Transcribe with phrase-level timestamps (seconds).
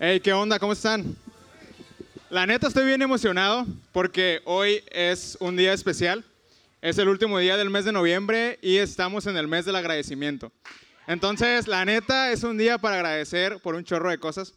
[0.00, 0.60] Hey, ¿qué onda?
[0.60, 1.16] ¿Cómo están?
[2.30, 6.24] La neta estoy bien emocionado porque hoy es un día especial.
[6.80, 10.52] Es el último día del mes de noviembre y estamos en el mes del agradecimiento.
[11.08, 14.54] Entonces, la neta es un día para agradecer por un chorro de cosas.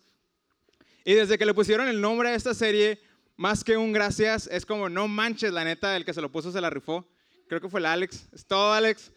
[1.06, 3.00] Y desde que le pusieron el nombre a esta serie,
[3.36, 6.52] más que un gracias, es como no manches, la neta, el que se lo puso
[6.52, 7.04] se la rifó.
[7.48, 8.28] Creo que fue el Alex.
[8.32, 9.12] Es todo, Alex.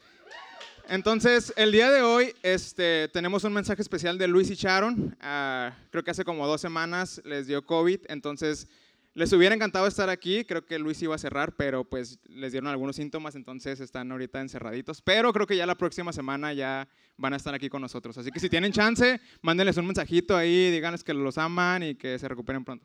[0.88, 5.16] Entonces, el día de hoy este, tenemos un mensaje especial de Luis y Sharon.
[5.20, 8.68] Ah, creo que hace como dos semanas les dio COVID, entonces
[9.14, 10.44] les hubiera encantado estar aquí.
[10.44, 14.42] Creo que Luis iba a cerrar, pero pues les dieron algunos síntomas, entonces están ahorita
[14.42, 15.00] encerraditos.
[15.00, 18.18] Pero creo que ya la próxima semana ya van a estar aquí con nosotros.
[18.18, 22.18] Así que si tienen chance, mándenles un mensajito ahí, díganles que los aman y que
[22.18, 22.84] se recuperen pronto.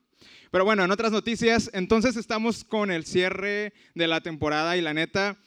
[0.51, 4.93] Pero bueno, en otras noticias, entonces estamos con el cierre de la temporada y la
[4.93, 5.37] neta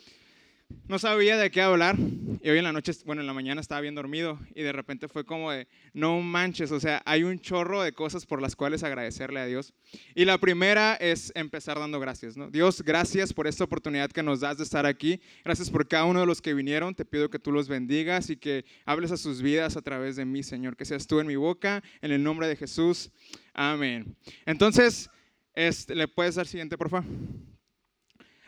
[0.89, 1.97] no sabía de qué hablar
[2.43, 5.09] y hoy en la noche, bueno, en la mañana estaba bien dormido y de repente
[5.09, 8.83] fue como de, no manches, o sea, hay un chorro de cosas por las cuales
[8.83, 9.73] agradecerle a Dios.
[10.15, 12.51] Y la primera es empezar dando gracias, ¿no?
[12.51, 15.21] Dios, gracias por esta oportunidad que nos das de estar aquí.
[15.45, 16.95] Gracias por cada uno de los que vinieron.
[16.95, 20.25] Te pido que tú los bendigas y que hables a sus vidas a través de
[20.25, 20.77] mí, Señor.
[20.77, 23.11] Que seas tú en mi boca, en el nombre de Jesús.
[23.55, 24.17] Amén.
[24.47, 25.09] Entonces,
[25.55, 27.07] este, ¿le puedes dar siguiente, por favor?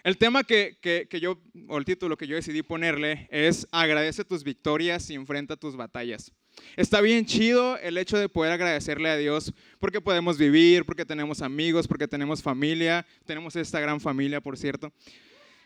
[0.05, 4.45] El tema que, que, yo, o el título que yo decidí ponerle es Agradece tus
[4.45, 6.31] victorias y enfrenta tus batallas.
[6.77, 11.41] Está bien chido el hecho de poder agradecerle a Dios porque podemos vivir, porque tenemos
[11.41, 14.93] amigos, porque tenemos familia, tenemos esta gran familia, por cierto.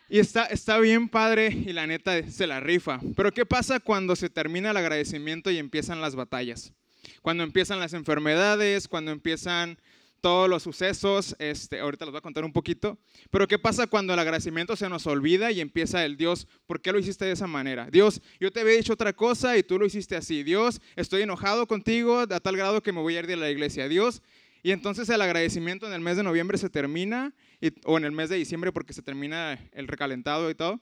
[0.07, 3.01] Y está, está bien padre y la neta se la rifa.
[3.17, 6.71] Pero ¿qué pasa cuando se termina el agradecimiento y empiezan las batallas?
[7.21, 9.77] Cuando empiezan las enfermedades, cuando empiezan
[10.21, 12.97] todos los sucesos, este, ahorita los voy a contar un poquito,
[13.29, 16.91] pero ¿qué pasa cuando el agradecimiento se nos olvida y empieza el Dios, ¿por qué
[16.91, 17.89] lo hiciste de esa manera?
[17.91, 20.43] Dios, yo te había dicho otra cosa y tú lo hiciste así.
[20.43, 23.87] Dios, estoy enojado contigo a tal grado que me voy a ir de la iglesia.
[23.87, 24.21] Dios,
[24.61, 27.33] y entonces el agradecimiento en el mes de noviembre se termina,
[27.85, 30.81] o en el mes de diciembre porque se termina el recalentado y todo,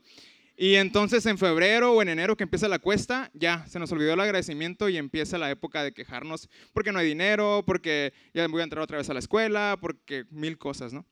[0.59, 4.13] y entonces en febrero o en enero que empieza la cuesta, ya se nos olvidó
[4.13, 8.61] el agradecimiento y empieza la época de quejarnos porque no hay dinero, porque ya voy
[8.61, 11.05] a entrar otra vez a la escuela, porque mil cosas, ¿no?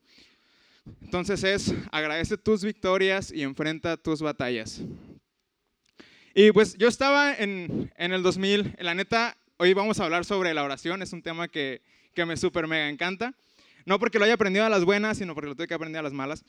[1.04, 4.82] Entonces es agradece tus victorias y enfrenta tus batallas.
[6.34, 10.56] Y pues yo estaba en, en el 2000, la neta, hoy vamos a hablar sobre
[10.56, 11.84] la oración, es un tema que,
[12.16, 13.36] que me súper mega encanta.
[13.86, 16.04] No porque lo haya aprendido a las buenas, sino porque lo tuve que aprender a
[16.04, 16.44] las malas.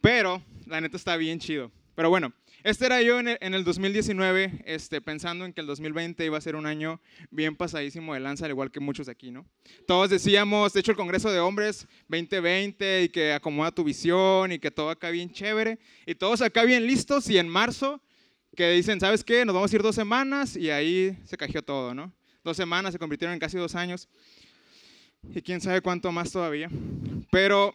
[0.00, 1.70] Pero la neta está bien chido.
[1.98, 2.32] Pero bueno,
[2.62, 6.54] este era yo en el, 2019, este, pensando en que el 2020 iba a ser
[6.54, 7.00] un año
[7.32, 9.44] bien pasadísimo de lanza, al igual que muchos aquí, ¿no?
[9.84, 14.60] Todos decíamos, de hecho el Congreso de Hombres 2020 y que acomoda tu visión y
[14.60, 18.00] que todo acá bien chévere y todos acá bien listos y en marzo
[18.54, 19.44] que dicen, ¿sabes qué?
[19.44, 22.12] Nos vamos a ir dos semanas y ahí se cajió todo, ¿no?
[22.44, 24.08] Dos semanas se convirtieron en casi dos años
[25.34, 26.70] y quién sabe cuánto más todavía.
[27.32, 27.74] Pero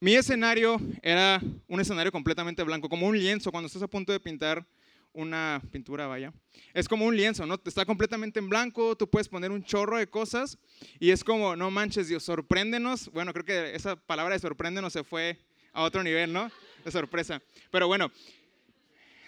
[0.00, 4.20] mi escenario era un escenario completamente blanco, como un lienzo cuando estás a punto de
[4.20, 4.66] pintar
[5.12, 6.32] una pintura, vaya.
[6.74, 7.58] Es como un lienzo, ¿no?
[7.64, 10.58] Está completamente en blanco, tú puedes poner un chorro de cosas
[11.00, 13.10] y es como, no manches, Dios, sorpréndenos.
[13.12, 15.38] Bueno, creo que esa palabra de sorpréndenos se fue
[15.72, 16.50] a otro nivel, ¿no?
[16.84, 17.40] De sorpresa.
[17.70, 18.12] Pero bueno,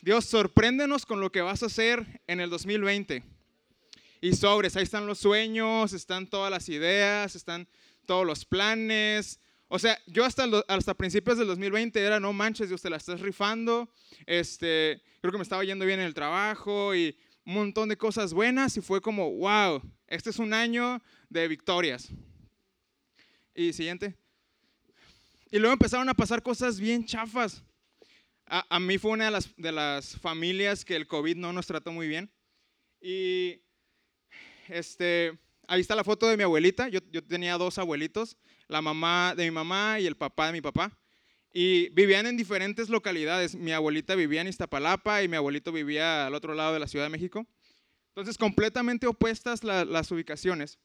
[0.02, 3.24] Dios, sorpréndenos con lo que vas a hacer en el 2020.
[4.20, 7.66] Y sobres, ahí están los sueños, están todas las ideas, están
[8.04, 12.80] todos los planes, o sea, yo hasta, hasta principios del 2020 era, no manches, Dios
[12.80, 13.92] te la estás rifando.
[14.26, 18.32] Este, creo que me estaba yendo bien en el trabajo y un montón de cosas
[18.32, 22.08] buenas y fue como, wow, este es un año de victorias.
[23.54, 24.16] Y siguiente.
[25.50, 27.62] Y luego empezaron a pasar cosas bien chafas.
[28.46, 31.66] A, a, mí fue una de las, de las familias que el COVID no nos
[31.66, 32.30] trató muy bien.
[33.00, 33.60] Y
[34.68, 36.88] este, ahí está la foto de mi abuelita.
[36.88, 38.36] Yo, yo tenía dos abuelitos
[38.68, 40.96] la mamá de mi mamá y el papá de mi papá.
[41.52, 43.54] Y vivían en diferentes localidades.
[43.54, 47.06] Mi abuelita vivía en Iztapalapa y mi abuelito vivía al otro lado de la Ciudad
[47.06, 47.46] de México.
[48.08, 50.78] Entonces, completamente opuestas las ubicaciones.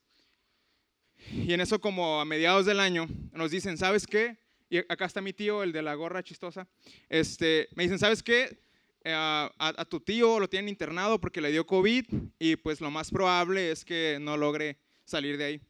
[1.31, 4.37] Y en eso, como a mediados del año, nos dicen, ¿sabes qué?
[4.69, 6.67] Y acá está mi tío, el de la gorra chistosa.
[7.09, 8.62] Este, me dicen, ¿sabes qué?
[9.03, 12.05] Eh, a, tu tío lo tienen internado porque le dio COVID
[12.39, 15.61] y pues lo más probable es que no logre salir de ahí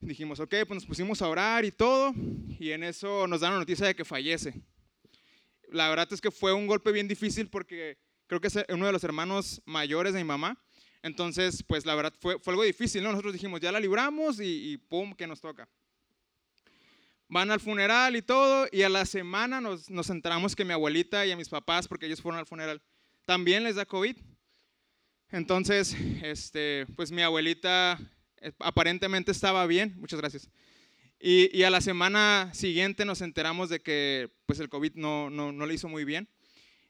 [0.00, 2.14] dijimos, ok, pues nos pusimos a orar y todo,
[2.58, 4.54] y en eso nos dan la noticia de que fallece.
[5.70, 8.92] La verdad es que fue un golpe bien difícil porque creo que es uno de
[8.92, 10.62] los hermanos mayores de mi mamá.
[11.02, 13.10] Entonces, pues la verdad fue, fue algo difícil, ¿no?
[13.10, 15.68] Nosotros dijimos, ya la libramos y, y pum, que nos toca.
[17.28, 21.26] Van al funeral y todo, y a la semana nos, nos enteramos que mi abuelita
[21.26, 22.82] y a mis papás, porque ellos fueron al funeral,
[23.24, 24.16] también les da COVID.
[25.30, 27.98] Entonces, este, pues mi abuelita
[28.40, 30.48] eh, aparentemente estaba bien, muchas gracias.
[31.20, 35.50] Y, y, a la semana siguiente nos enteramos de que pues el COVID no, no,
[35.50, 36.28] no le hizo muy bien.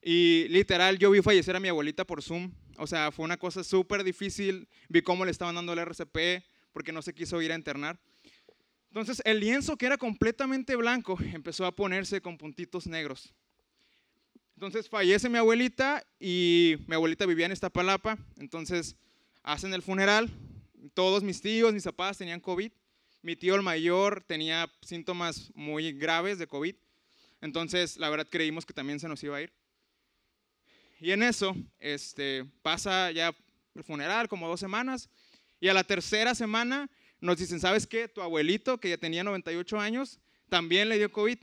[0.03, 2.53] Y literal, yo vi fallecer a mi abuelita por Zoom.
[2.77, 4.69] O sea, fue una cosa súper difícil.
[4.89, 7.99] Vi cómo le estaban dando el RCP porque no se quiso ir a internar.
[8.89, 13.33] Entonces, el lienzo que era completamente blanco empezó a ponerse con puntitos negros.
[14.55, 18.19] Entonces, fallece mi abuelita y mi abuelita vivía en esta palapa.
[18.39, 18.97] Entonces,
[19.43, 20.31] hacen el funeral.
[20.95, 22.73] Todos mis tíos, mis papás tenían COVID.
[23.23, 26.75] Mi tío el mayor tenía síntomas muy graves de COVID.
[27.41, 29.53] Entonces, la verdad creímos que también se nos iba a ir.
[31.01, 33.33] Y en eso, este, pasa ya
[33.75, 35.09] el funeral, como dos semanas.
[35.61, 38.09] Y a la tercera semana nos dicen, ¿sabes qué?
[38.09, 40.19] Tu abuelito, que ya tenía 98 años,
[40.49, 41.39] también le dio COVID.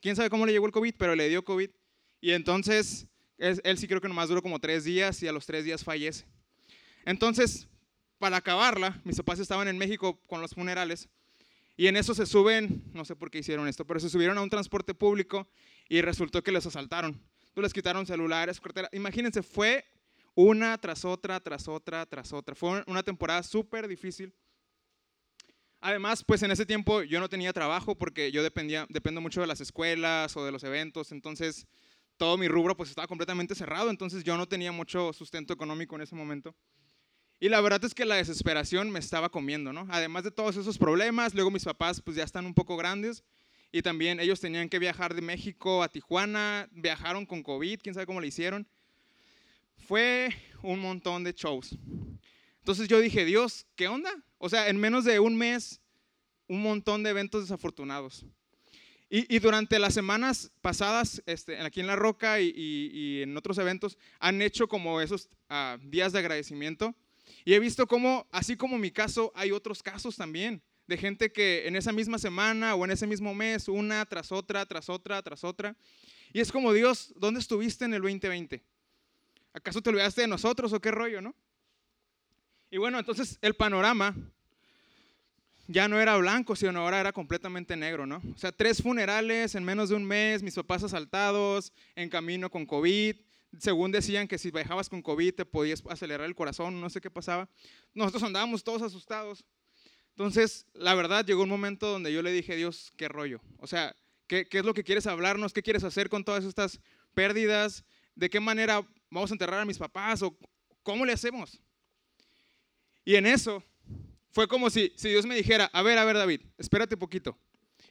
[0.00, 0.94] ¿Quién sabe cómo le llegó el COVID?
[0.98, 1.70] Pero le dio COVID.
[2.20, 3.06] Y entonces,
[3.38, 6.24] él sí creo que nomás duró como tres días y a los tres días fallece.
[7.04, 7.68] Entonces,
[8.18, 11.08] para acabarla, mis papás estaban en México con los funerales
[11.76, 14.42] y en eso se suben, no sé por qué hicieron esto, pero se subieron a
[14.42, 15.46] un transporte público
[15.88, 17.20] y resultó que les asaltaron.
[17.54, 18.88] Les quitaron celulares, cartera.
[18.92, 19.84] Imagínense, fue
[20.34, 22.54] una tras otra, tras otra, tras otra.
[22.54, 24.32] Fue una temporada súper difícil.
[25.80, 29.46] Además, pues en ese tiempo yo no tenía trabajo porque yo dependía, dependo mucho de
[29.46, 31.66] las escuelas o de los eventos, entonces
[32.16, 36.02] todo mi rubro pues estaba completamente cerrado, entonces yo no tenía mucho sustento económico en
[36.02, 36.54] ese momento.
[37.40, 39.86] Y la verdad es que la desesperación me estaba comiendo, ¿no?
[39.90, 43.22] Además de todos esos problemas, luego mis papás pues ya están un poco grandes
[43.70, 48.06] y también ellos tenían que viajar de México a Tijuana, viajaron con COVID, quién sabe
[48.06, 48.66] cómo le hicieron.
[49.76, 50.30] Fue
[50.62, 51.78] un montón de shows.
[52.58, 54.10] Entonces yo dije, Dios, ¿qué onda?
[54.38, 55.80] O sea, en menos de un mes,
[56.48, 58.24] un montón de eventos desafortunados.
[59.10, 64.42] Y, durante las semanas pasadas, este, aquí en La Roca y, en otros eventos, han
[64.42, 66.94] hecho como esos ah, días de agradecimiento.
[67.44, 71.66] Y he visto cómo, así como mi caso, hay otros casos también de gente que
[71.66, 75.44] en esa misma semana o en ese mismo mes, una tras otra, tras otra, tras
[75.44, 75.76] otra.
[76.32, 78.62] Y es como, Dios, ¿dónde estuviste en el 2020?
[79.52, 81.34] ¿Acaso te olvidaste de nosotros o qué rollo, no?
[82.70, 84.14] Y bueno, entonces el panorama
[85.68, 88.22] ya no era blanco, sino ahora era completamente negro, ¿no?
[88.34, 92.66] O sea, tres funerales en menos de un mes, mis papás asaltados, en camino con
[92.66, 93.16] COVID.
[93.58, 97.10] Según decían que si viajabas con COVID te podías acelerar el corazón, no sé qué
[97.10, 97.48] pasaba.
[97.94, 99.44] Nosotros andábamos todos asustados.
[100.10, 103.40] Entonces, la verdad, llegó un momento donde yo le dije, Dios, qué rollo.
[103.58, 103.94] O sea,
[104.26, 105.52] ¿qué, ¿qué, es lo que quieres hablarnos?
[105.54, 106.80] ¿Qué quieres hacer con todas estas
[107.14, 107.84] pérdidas?
[108.14, 110.22] ¿De qué manera vamos a enterrar a mis papás?
[110.22, 110.36] ¿O
[110.82, 111.60] cómo le hacemos?
[113.08, 113.64] Y en eso
[114.32, 117.38] fue como si, si Dios me dijera, a ver, a ver David, espérate un poquito.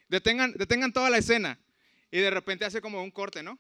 [0.08, 1.60] Detengan, detengan toda la escena.
[2.12, 3.58] Y de repente hace como un corte, ¿no?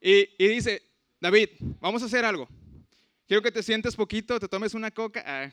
[0.00, 0.82] Y, y, dice,
[1.20, 2.48] David, vamos a hacer algo.
[3.28, 5.22] Quiero que te sientes poquito, te tomes una coca.
[5.24, 5.52] Ah.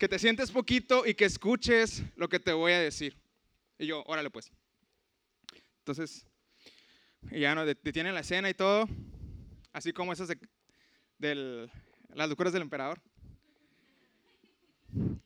[0.00, 3.16] que te sientes poquito y que escuches lo que te voy a decir.
[3.78, 4.50] Y yo, órale pues.
[5.78, 6.26] Entonces,
[7.30, 8.88] ya no detienen la escena y todo.
[9.72, 10.26] Así como esas
[11.20, 11.70] de,
[12.14, 13.00] las locuras del emperador.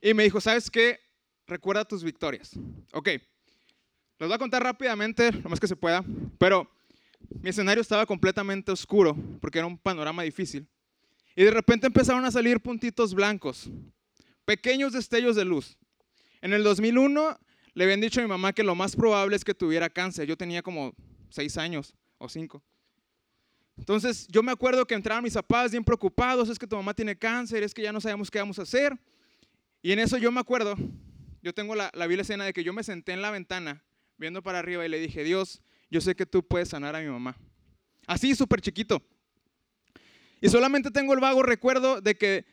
[0.00, 1.00] Y me dijo, ¿sabes qué?
[1.46, 2.52] Recuerda tus victorias.
[2.92, 3.08] Ok,
[4.18, 6.04] les voy a contar rápidamente, lo más que se pueda,
[6.38, 6.70] pero
[7.42, 10.68] mi escenario estaba completamente oscuro porque era un panorama difícil.
[11.34, 13.68] Y de repente empezaron a salir puntitos blancos,
[14.44, 15.76] pequeños destellos de luz.
[16.42, 17.38] En el 2001
[17.74, 20.28] le habían dicho a mi mamá que lo más probable es que tuviera cáncer.
[20.28, 20.94] Yo tenía como
[21.28, 22.62] seis años o cinco.
[23.76, 27.16] Entonces yo me acuerdo que entraban mis papás bien preocupados, es que tu mamá tiene
[27.16, 28.98] cáncer, es que ya no sabemos qué vamos a hacer.
[29.82, 30.76] Y en eso yo me acuerdo,
[31.42, 33.82] yo tengo la, la escena de que yo me senté en la ventana
[34.16, 37.08] viendo para arriba y le dije, Dios, yo sé que tú puedes sanar a mi
[37.08, 37.36] mamá.
[38.06, 39.02] Así, súper chiquito.
[40.40, 42.44] Y solamente tengo el vago recuerdo de que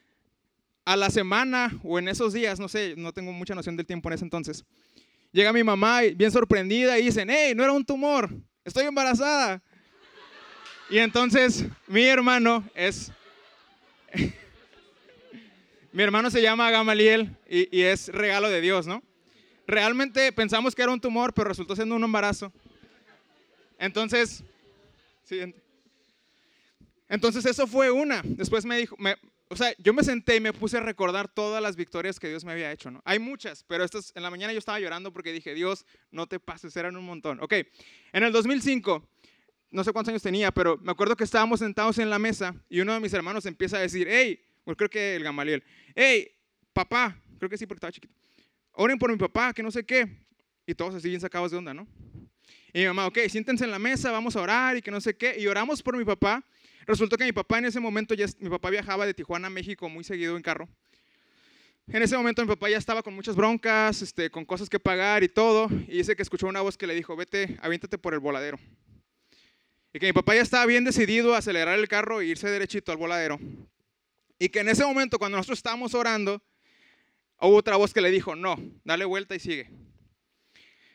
[0.85, 4.09] a la semana o en esos días, no sé, no tengo mucha noción del tiempo
[4.09, 4.65] en ese entonces,
[5.31, 8.29] llega mi mamá bien sorprendida y dicen, hey, no era un tumor,
[8.63, 9.61] estoy embarazada.
[10.91, 13.13] Y entonces mi hermano es
[15.93, 19.01] mi hermano se llama Gamaliel y, es regalo de Dios, ¿no?
[19.65, 22.51] Realmente pensamos que era un tumor, pero resultó siendo un embarazo.
[23.79, 24.43] Entonces,
[25.23, 25.61] siguiente.
[27.07, 28.21] Entonces eso fue una.
[28.25, 28.97] Después me dijo,
[29.47, 32.43] o sea, yo me senté y me puse a recordar todas las victorias que Dios
[32.43, 33.01] me había hecho, ¿no?
[33.05, 36.41] Hay muchas, pero estas, en la mañana yo estaba llorando porque dije, Dios, no te
[36.41, 37.39] pases, eran un montón.
[37.41, 37.53] Ok,
[38.11, 39.07] en el 2005,
[39.71, 42.81] no sé cuántos años tenía, pero me acuerdo que estábamos sentados en la mesa y
[42.81, 44.39] uno de mis hermanos empieza a decir, hey,
[44.77, 45.63] creo que el Gamaliel,
[45.95, 46.29] hey,
[46.73, 48.13] papá, creo que sí porque estaba chiquito,
[48.73, 50.07] oren por mi papá, que no sé qué.
[50.65, 51.87] Y todos así bien sacados de onda, ¿no?
[52.73, 55.17] Y mi mamá, ok, siéntense en la mesa, vamos a orar y que no sé
[55.17, 55.35] qué.
[55.37, 56.45] Y oramos por mi papá.
[56.85, 59.89] Resultó que mi papá en ese momento, ya, mi papá viajaba de Tijuana a México
[59.89, 60.69] muy seguido en carro.
[61.87, 65.23] En ese momento mi papá ya estaba con muchas broncas, este, con cosas que pagar
[65.23, 68.19] y todo, y dice que escuchó una voz que le dijo, vete, aviéntate por el
[68.19, 68.57] voladero.
[69.93, 72.91] Y que mi papá ya estaba bien decidido a acelerar el carro e irse derechito
[72.91, 73.39] al voladero.
[74.39, 76.41] Y que en ese momento, cuando nosotros estábamos orando,
[77.39, 79.69] hubo otra voz que le dijo, no, dale vuelta y sigue.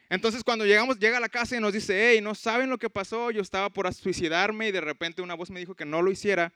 [0.09, 2.89] Entonces cuando llegamos, llega a la casa y nos dice, hey, no saben lo que
[2.89, 6.11] pasó, yo estaba por suicidarme y de repente una voz me dijo que no lo
[6.11, 6.53] hiciera.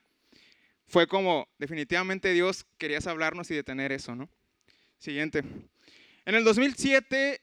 [0.87, 4.29] Fue como, definitivamente Dios querías hablarnos y detener eso, ¿no?
[4.99, 5.43] Siguiente.
[6.25, 7.41] En el 2007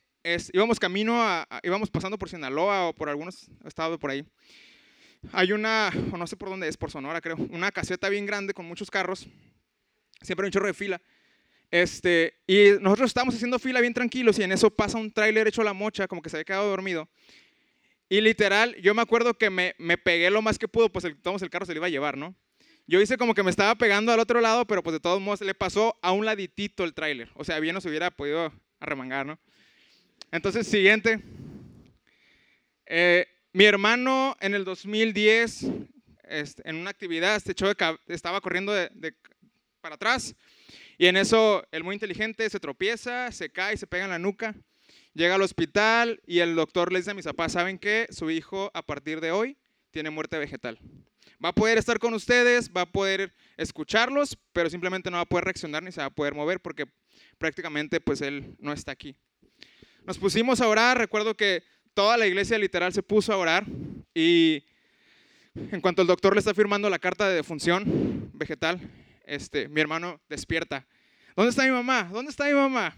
[0.54, 4.26] íbamos camino a, íbamos pasando por Sinaloa o por algunos estados por ahí.
[5.32, 8.66] Hay una, no sé por dónde es, por Sonora creo, una caseta bien grande con
[8.66, 9.28] muchos carros,
[10.22, 11.02] siempre un chorro de fila.
[11.70, 15.64] Este, y nosotros estábamos haciendo fila bien tranquilos y en eso pasa un tráiler hecho
[15.64, 17.10] la mocha, como que se había quedado dormido.
[18.10, 21.18] Y literal, yo me acuerdo que me, me pegué lo más que pudo, pues el,
[21.42, 22.36] el carro se le iba a llevar, ¿no?
[22.90, 25.42] Yo hice como que me estaba pegando al otro lado, pero pues de todos modos
[25.42, 27.30] le pasó a un laditito el tráiler.
[27.34, 29.38] O sea, bien no se hubiera podido arremangar, ¿no?
[30.32, 31.22] Entonces, siguiente.
[32.86, 35.66] Eh, mi hermano en el 2010,
[36.30, 37.72] este, en una actividad, se echó
[38.06, 39.16] estaba corriendo de,
[39.82, 40.36] para atrás
[41.00, 44.54] y en eso, el muy inteligente se tropieza, se cae, se pega en la nuca,
[45.16, 48.06] llega al hospital y el doctor le dice a mis papás, ¿saben qué?
[48.12, 49.58] Su hijo a partir de hoy
[49.90, 50.78] tiene muerte vegetal.
[51.44, 55.26] Va a poder estar con ustedes, va a poder escucharlos, pero simplemente no va a
[55.26, 56.86] poder reaccionar ni se va a poder mover porque
[57.40, 59.16] prácticamente pues él no está aquí.
[60.06, 61.64] Nos pusimos a orar, recuerdo que
[61.98, 63.66] toda la iglesia literal se puso a orar
[64.14, 64.64] y
[65.56, 68.80] en cuanto el doctor le está firmando la carta de defunción vegetal,
[69.26, 70.86] este, mi hermano despierta.
[71.36, 72.08] ¿Dónde está mi mamá?
[72.14, 72.96] ¿Dónde está mi mamá?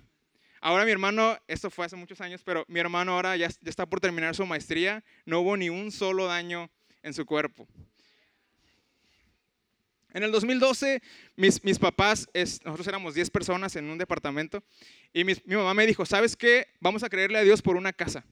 [0.60, 4.02] Ahora mi hermano, esto fue hace muchos años, pero mi hermano ahora ya, está por
[4.02, 6.70] terminar su maestría, no hubo ni un solo daño
[7.02, 7.70] en su cuerpo.
[10.12, 11.02] En el 2012,
[11.38, 12.28] mis, mis papás,
[12.66, 14.62] nosotros éramos 10 personas en un departamento,
[15.14, 16.68] y mi, mi, mamá me dijo, ¿sabes qué?
[16.82, 18.26] Vamos a creerle a Dios por una casa.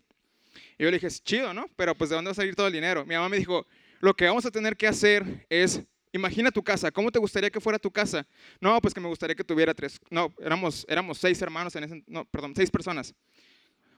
[0.78, 1.70] Y yo le dije, es chido, ¿no?
[1.76, 3.06] Pero pues ¿de dónde va a salir todo el dinero?
[3.06, 3.66] Mi mamá me dijo,
[4.00, 5.82] lo que vamos a tener que hacer es
[6.14, 8.26] Imagina tu casa, ¿cómo te gustaría que fuera tu casa?
[8.62, 12.04] No, pues que me gustaría que tuviera tres, no, éramos, éramos seis hermanos en ese,
[12.08, 13.14] no, perdón, seis personas.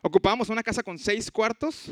[0.02, 1.86] Ocupábamos una casa con seis cuartos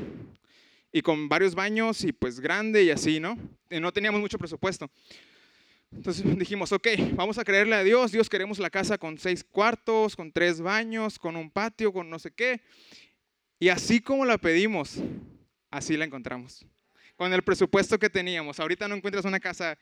[0.92, 3.38] y con varios baños y pues grande y así, ¿no?
[3.70, 4.90] No teníamos mucho presupuesto.
[5.92, 10.16] Entonces dijimos, ok, vamos a creerle a Dios, Dios queremos la casa con seis cuartos,
[10.16, 12.62] con tres baños, con un patio, con no sé qué.
[13.60, 14.98] Y así como la pedimos,
[15.72, 16.66] así la encontramos.
[17.16, 18.60] Con el presupuesto que teníamos.
[18.60, 19.78] Ahorita no encuentras una casa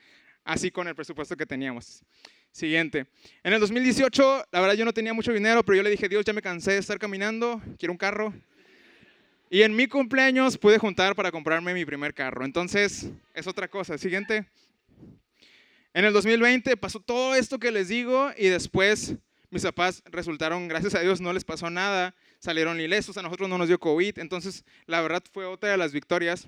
[0.45, 2.03] así con el presupuesto que teníamos.
[2.51, 3.07] Siguiente.
[3.43, 6.23] En el 2018, la verdad yo no tenía mucho dinero, pero yo le dije, Dios,
[6.23, 8.33] ya me cansé de estar caminando, quiero un carro.
[9.49, 12.45] Y en mi cumpleaños pude juntar para comprarme mi primer carro.
[12.45, 13.97] Entonces, es otra cosa.
[13.97, 14.45] Siguiente.
[15.93, 19.15] En el 2020 pasó todo esto que les digo y después
[19.49, 23.57] mis papás resultaron, gracias a Dios, no les pasó nada, salieron ilesos, a nosotros no
[23.57, 24.19] nos dio COVID.
[24.19, 26.47] Entonces, la verdad fue otra de las victorias.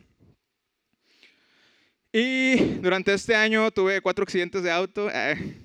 [2.12, 5.10] Y durante este año tuve cuatro accidentes de auto.
[5.12, 5.56] Eh,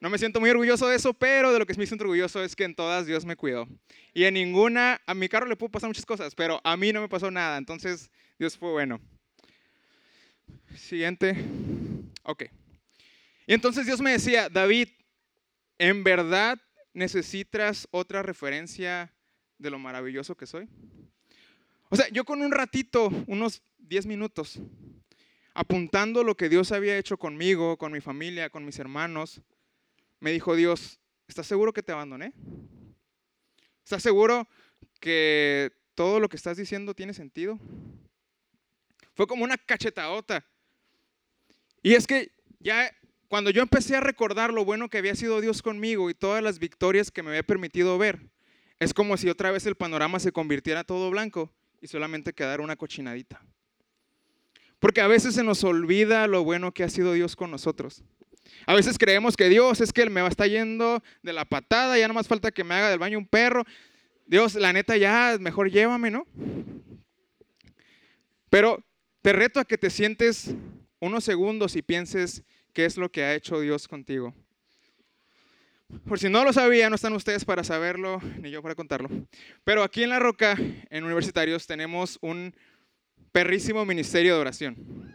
[0.00, 2.54] no me siento muy orgulloso de eso, pero de lo que me siento orgulloso es
[2.54, 3.68] que en todas Dios me cuidó.
[4.12, 7.00] Y en ninguna, a mi carro le pudo pasar muchas cosas, pero a mí no
[7.00, 7.56] me pasó nada.
[7.56, 9.00] Entonces, Dios fue bueno.
[10.76, 11.36] Siguiente.
[12.22, 12.44] Ok.
[13.46, 14.88] Y entonces Dios me decía, David,
[15.78, 16.60] ¿en verdad
[16.92, 19.12] necesitas otra referencia
[19.58, 20.68] de lo maravilloso que soy?
[21.88, 24.58] O sea, yo con un ratito, unos 10 minutos,
[25.54, 29.40] apuntando lo que Dios había hecho conmigo, con mi familia, con mis hermanos,
[30.20, 30.98] me dijo Dios,
[31.28, 32.32] ¿estás seguro que te abandoné?
[33.84, 34.48] ¿Estás seguro
[35.00, 37.58] que todo lo que estás diciendo tiene sentido?
[39.14, 40.44] Fue como una cachetadota.
[41.82, 42.90] Y es que ya
[43.28, 46.58] cuando yo empecé a recordar lo bueno que había sido Dios conmigo y todas las
[46.58, 48.28] victorias que me había permitido ver,
[48.78, 52.76] es como si otra vez el panorama se convirtiera todo blanco y solamente quedara una
[52.76, 53.42] cochinadita.
[54.78, 58.02] Porque a veces se nos olvida lo bueno que ha sido Dios con nosotros.
[58.66, 61.44] A veces creemos que Dios es que Él me va a estar yendo de la
[61.44, 63.64] patada, ya no más falta que me haga del baño un perro.
[64.26, 66.26] Dios, la neta, ya mejor llévame, ¿no?
[68.50, 68.84] Pero
[69.22, 70.54] te reto a que te sientes
[71.00, 72.42] unos segundos y pienses
[72.72, 74.34] qué es lo que ha hecho Dios contigo.
[76.08, 79.08] Por si no lo sabía, no están ustedes para saberlo, ni yo para contarlo.
[79.64, 80.56] Pero aquí en La Roca,
[80.90, 82.54] en Universitarios, tenemos un
[83.30, 85.14] perrísimo ministerio de oración.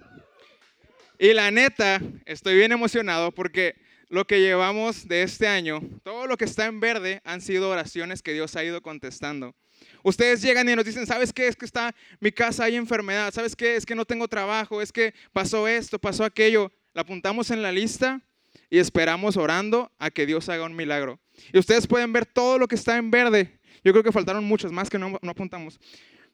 [1.19, 3.75] Y la neta, estoy bien emocionado porque
[4.09, 8.21] lo que llevamos de este año, todo lo que está en verde han sido oraciones
[8.21, 9.55] que Dios ha ido contestando.
[10.03, 11.47] Ustedes llegan y nos dicen, ¿sabes qué?
[11.47, 13.75] Es que está mi casa, hay enfermedad, ¿sabes qué?
[13.75, 16.71] Es que no tengo trabajo, es que pasó esto, pasó aquello.
[16.93, 18.21] la apuntamos en la lista
[18.69, 21.19] y esperamos orando a que Dios haga un milagro.
[21.51, 23.59] Y ustedes pueden ver todo lo que está en verde.
[23.83, 25.79] Yo creo que faltaron muchas más que no, no apuntamos.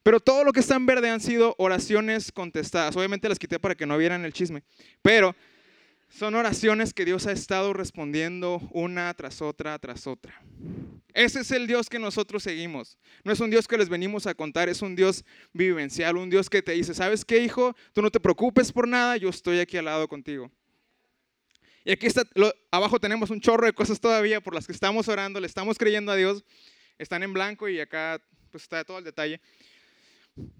[0.03, 2.95] Pero todo lo que está en verde han sido oraciones contestadas.
[2.95, 4.63] Obviamente las quité para que no vieran el chisme.
[5.01, 5.36] Pero
[6.09, 10.41] son oraciones que Dios ha estado respondiendo una tras otra, tras otra.
[11.13, 12.97] Ese es el Dios que nosotros seguimos.
[13.24, 16.50] No es un Dios que les venimos a contar, es un Dios vivencial, un Dios
[16.50, 17.75] que te dice, ¿sabes qué, hijo?
[17.93, 20.51] Tú no te preocupes por nada, yo estoy aquí al lado contigo.
[21.88, 22.27] Y aquí está,
[22.70, 26.12] abajo tenemos un chorro de cosas todavía por las que estamos orando, le estamos creyendo
[26.12, 26.44] a Dios.
[26.98, 29.39] Están en blanco y acá pues, está todo el detalle.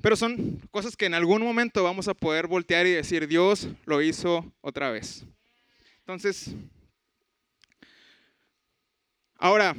[0.01, 4.01] Pero son cosas que en algún momento vamos a poder voltear y decir, Dios lo
[4.01, 5.25] hizo otra vez.
[6.00, 6.55] Entonces,
[9.36, 9.75] ahora,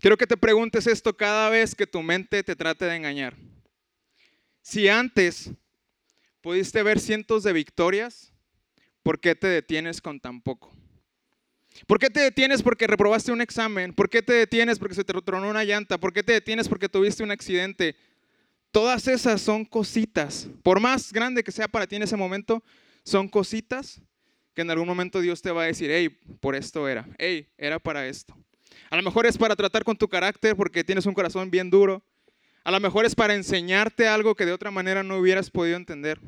[0.00, 3.36] quiero que te preguntes esto cada vez que tu mente te trate de engañar.
[4.62, 5.52] Si antes
[6.40, 8.31] pudiste ver cientos de victorias,
[9.02, 10.72] ¿por qué te detienes con tan poco?
[11.86, 13.92] ¿Por qué te detienes porque reprobaste un examen?
[13.92, 15.98] ¿Por qué te detienes porque se te tronó una llanta?
[15.98, 17.96] ¿Por qué te detienes porque tuviste un accidente?
[18.70, 20.48] Todas esas son cositas.
[20.62, 22.62] Por más grande que sea para ti en ese momento,
[23.04, 24.00] son cositas
[24.54, 26.08] que en algún momento Dios te va a decir, hey,
[26.40, 28.36] por esto era, hey, era para esto.
[28.90, 32.02] A lo mejor es para tratar con tu carácter porque tienes un corazón bien duro.
[32.64, 36.20] A lo mejor es para enseñarte algo que de otra manera no hubieras podido entender.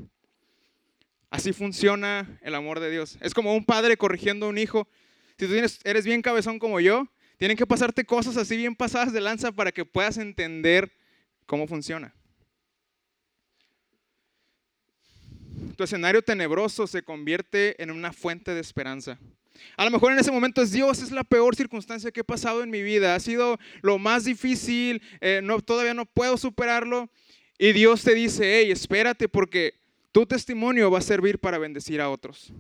[1.35, 3.19] Así funciona el amor de Dios.
[3.21, 4.87] Es como un padre corrigiendo a un hijo.
[5.37, 9.13] Si tú tienes, eres bien cabezón como yo, tienen que pasarte cosas así bien pasadas
[9.13, 10.93] de lanza para que puedas entender
[11.45, 12.15] cómo funciona.
[15.77, 19.19] tu escenario tenebroso se convierte en una fuente de esperanza.
[19.77, 22.63] A lo mejor en ese momento es Dios, es la peor circunstancia que he pasado
[22.63, 27.11] en mi vida, ha sido lo más difícil, eh, no, todavía no puedo superarlo.
[27.59, 29.84] Y Dios te dice, hey, espérate porque
[30.15, 32.53] tu testimonio va a servir para bendecir a otros.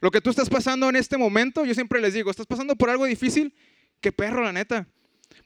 [0.00, 2.90] Lo que tú estás pasando en este momento, yo siempre les digo, estás pasando por
[2.90, 3.54] algo difícil,
[4.00, 4.88] qué perro la neta.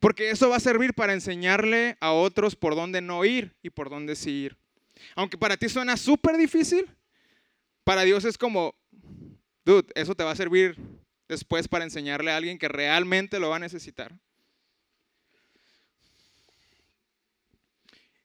[0.01, 3.91] Porque eso va a servir para enseñarle a otros por dónde no ir y por
[3.91, 4.57] dónde sí ir.
[5.15, 6.89] Aunque para ti suena súper difícil,
[7.85, 8.75] para Dios es como,
[9.67, 10.79] dude, eso te va a servir
[11.29, 14.19] después para enseñarle a alguien que realmente lo va a necesitar.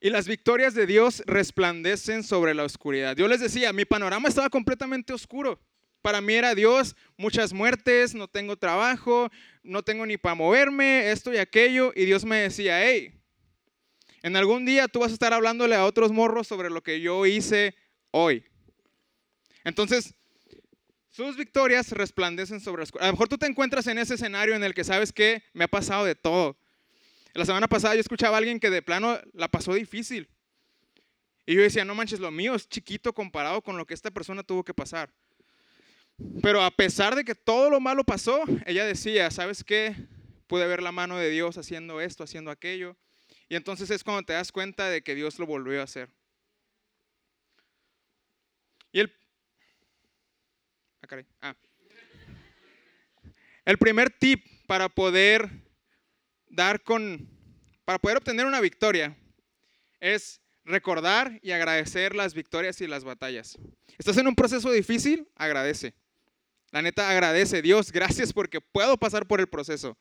[0.06, 3.15] Y las victorias de Dios resplandecen sobre la oscuridad.
[3.15, 5.60] Dios les decía, mi panorama estaba completamente oscuro.
[6.04, 9.32] Para mí era Dios, muchas muertes, no tengo trabajo,
[9.63, 11.91] no tengo ni para moverme, esto y aquello.
[11.96, 13.20] Y Dios me decía, hey,
[14.22, 17.26] en algún día tú vas a estar hablándole a otros morros sobre lo que yo
[17.26, 17.74] hice
[18.12, 18.46] hoy.
[19.63, 20.13] Entonces,
[21.10, 24.63] sus victorias resplandecen sobre las A lo mejor tú te encuentras en ese escenario en
[24.63, 26.60] el que sabes que me ha pasado de todo.
[27.36, 30.30] La semana pasada yo escuchaba a alguien que de plano la pasó difícil.
[31.45, 34.41] Y yo decía, no manches, lo mío es chiquito comparado con lo que esta persona
[34.41, 35.13] tuvo que pasar.
[36.41, 39.93] Pero a pesar de que todo lo malo pasó, ella decía, ¿sabes qué?
[40.48, 42.95] Pude ver la mano de Dios haciendo esto, haciendo aquello.
[43.50, 46.10] Y entonces es cuando te das cuenta de que Dios lo volvió a hacer.
[48.93, 49.13] Y el,
[51.02, 51.56] Ah, ah.
[53.65, 55.64] El primer tip para poder
[56.56, 57.28] dar con,
[57.84, 59.15] para poder obtener una victoria
[60.00, 63.58] es recordar y agradecer las victorias y las batallas.
[63.98, 65.28] ¿Estás en un proceso difícil?
[65.36, 65.94] Agradece.
[66.72, 67.62] La neta, agradece.
[67.62, 69.98] Dios, gracias porque puedo pasar por el proceso.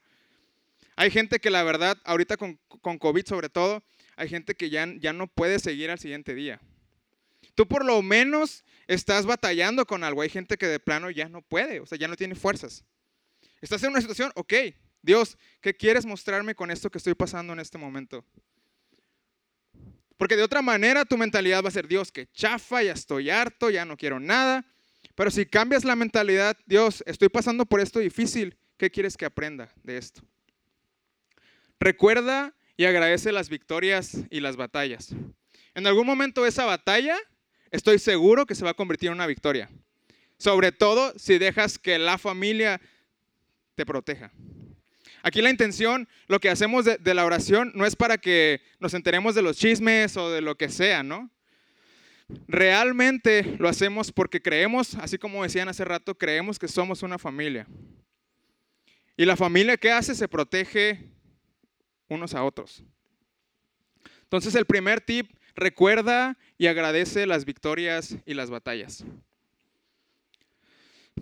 [0.97, 3.83] Hay gente que la verdad, ahorita con, con COVID sobre todo,
[4.17, 6.61] hay gente que ya, ya no puede seguir al siguiente día.
[7.55, 10.23] Tú por lo menos estás batallando con algo.
[10.23, 12.85] Hay gente que de plano ya no puede, o sea, ya no tiene fuerzas.
[13.61, 14.53] Estás en una situación, ok,
[15.05, 18.25] Dios, ¿qué quieres mostrarme con esto que estoy pasando en este momento?
[20.17, 23.69] Porque de otra manera tu mentalidad va a ser, Dios, que chafa, ya estoy harto,
[23.69, 24.65] ya no quiero nada.
[25.15, 29.71] Pero si cambias la mentalidad, Dios, estoy pasando por esto difícil, ¿qué quieres que aprenda
[29.83, 30.23] de esto?
[31.79, 35.15] Recuerda y agradece las victorias y las batallas.
[35.75, 37.19] En algún momento esa batalla
[37.71, 39.69] estoy seguro que se va a convertir en una victoria.
[40.39, 42.81] Sobre todo si dejas que la familia
[43.75, 44.33] te proteja.
[45.27, 49.35] Aquí la intención, lo que hacemos de, la oración, no es para que nos enteremos
[49.35, 51.31] de los chismes o de lo que sea, ¿no?
[52.47, 57.67] Realmente lo hacemos porque creemos, así como decían hace rato, creemos que somos una familia.
[59.17, 61.09] Y la familia que hace se protege
[62.07, 62.85] unos a otros.
[64.25, 69.07] Entonces el primer tip recuerda y agradece las victorias y las batallas.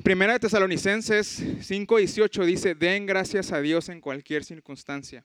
[0.02, 5.24] Primera de Tesalonicenses 5:18 dice, den gracias a Dios en cualquier circunstancia.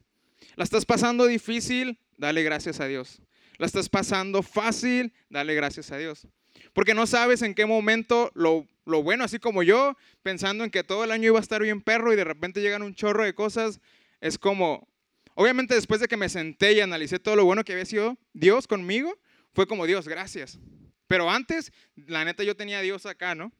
[0.55, 1.99] ¿La estás pasando difícil?
[2.17, 3.21] Dale gracias a Dios.
[3.57, 5.13] ¿La estás pasando fácil?
[5.29, 6.27] Dale gracias a Dios.
[6.73, 10.83] Porque no sabes en qué momento lo, lo bueno, así como yo, pensando en que
[10.83, 13.33] todo el año iba a estar bien perro y de repente llegan un chorro de
[13.33, 13.79] cosas,
[14.21, 14.87] es como,
[15.33, 18.67] obviamente después de que me senté y analicé todo lo bueno que había sido Dios
[18.67, 19.17] conmigo,
[19.53, 20.59] fue como Dios, gracias.
[21.07, 23.51] Pero antes, la neta, yo tenía Dios acá, ¿no?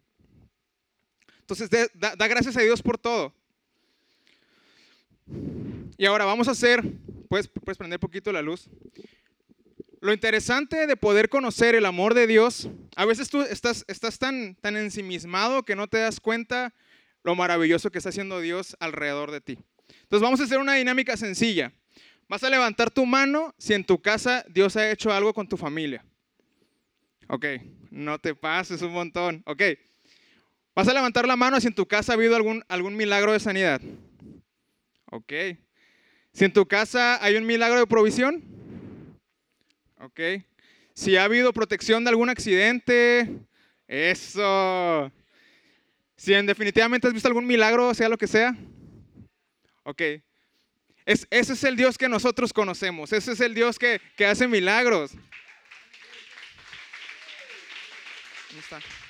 [1.50, 3.34] Entonces, da, gracias a Dios por todo.
[5.98, 6.84] Y ahora vamos a hacer,
[7.30, 8.70] puedes, puedes prender poquito la luz.
[10.02, 14.56] Lo interesante de poder conocer el amor de Dios, a veces tú estás, estás tan,
[14.56, 16.74] tan ensimismado que no te das cuenta
[17.24, 19.58] lo maravilloso que está haciendo Dios alrededor de ti.
[20.02, 21.72] Entonces vamos a hacer una dinámica sencilla.
[22.28, 25.56] Vas a levantar tu mano si en tu casa Dios ha hecho algo con tu
[25.56, 26.04] familia.
[27.30, 27.46] Ok,
[27.90, 29.44] no te pases un montón.
[29.46, 29.62] Ok,
[30.78, 33.40] vas a levantar la mano si en tu casa ha habido algún, algún milagro de
[33.40, 33.82] sanidad.
[35.10, 35.34] Ok,
[36.38, 38.44] si en tu casa hay un milagro de provisión.
[40.00, 40.20] Ok.
[40.94, 43.28] Si ha habido protección de algún accidente.
[43.88, 45.12] Eso.
[46.16, 48.56] Si en definitivamente has visto algún milagro, sea lo que sea.
[49.82, 50.02] Ok.
[51.08, 53.14] Es, ese es el Dios que nosotros conocemos.
[53.14, 55.14] Ese es el Dios que, que hace milagros.
[58.50, 59.07] ¿Dónde está?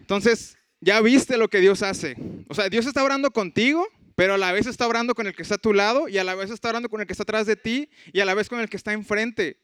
[0.00, 2.16] Entonces, ya viste lo que Dios hace.
[2.48, 5.42] O sea, Dios está orando contigo, pero a la vez está orando con el que
[5.42, 7.46] está a tu lado y a la vez está orando con el que está atrás
[7.46, 9.58] de ti y a la vez con el que está enfrente.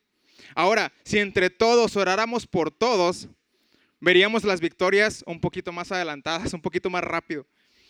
[0.54, 3.28] Ahora, si entre todos oráramos por todos,
[4.00, 7.46] veríamos las victorias un poquito más adelantadas, un poquito más rápido.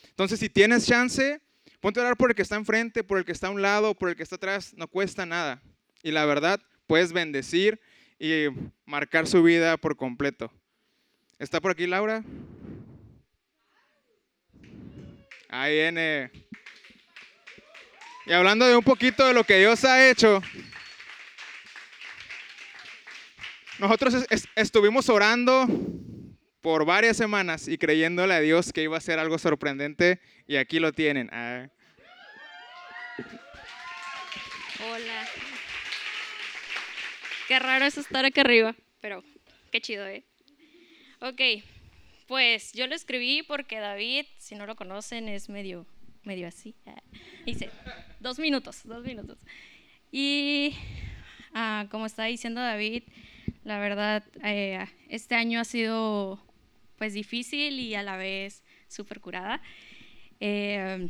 [0.08, 1.40] Entonces, si tienes chance,
[1.80, 3.94] ponte a orar por el que está enfrente, por el que está a un lado,
[3.94, 5.62] por el que está atrás, no cuesta nada.
[6.02, 7.80] Y la verdad, puedes bendecir
[8.20, 8.48] y
[8.84, 10.52] marcar su vida por completo.
[11.38, 12.22] ¿Está por aquí Laura?
[15.48, 16.30] Ahí viene.
[18.26, 20.42] Y hablando de un poquito de lo que Dios ha hecho,
[23.78, 25.66] nosotros estuvimos orando
[26.60, 30.78] por varias semanas y creyéndole a Dios que iba a ser algo sorprendente y aquí
[30.78, 31.30] lo tienen.
[31.32, 31.70] Ah.
[37.50, 39.24] Qué raro es estar aquí arriba, pero
[39.72, 40.22] qué chido, ¿eh?
[41.18, 41.64] Ok,
[42.28, 45.84] pues yo lo escribí porque David, si no lo conocen, es medio,
[46.22, 46.76] medio así.
[47.44, 47.68] Dice,
[48.20, 49.36] dos minutos, dos minutos.
[50.12, 50.76] Y
[51.52, 53.02] ah, como está diciendo David,
[53.64, 56.40] la verdad, eh, este año ha sido
[56.98, 59.60] pues difícil y a la vez súper curada.
[60.38, 61.08] Eh,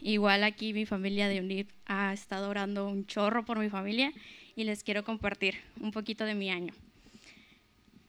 [0.00, 4.12] igual aquí mi familia de UNIP ha estado orando un chorro por mi familia
[4.56, 6.72] y les quiero compartir un poquito de mi año.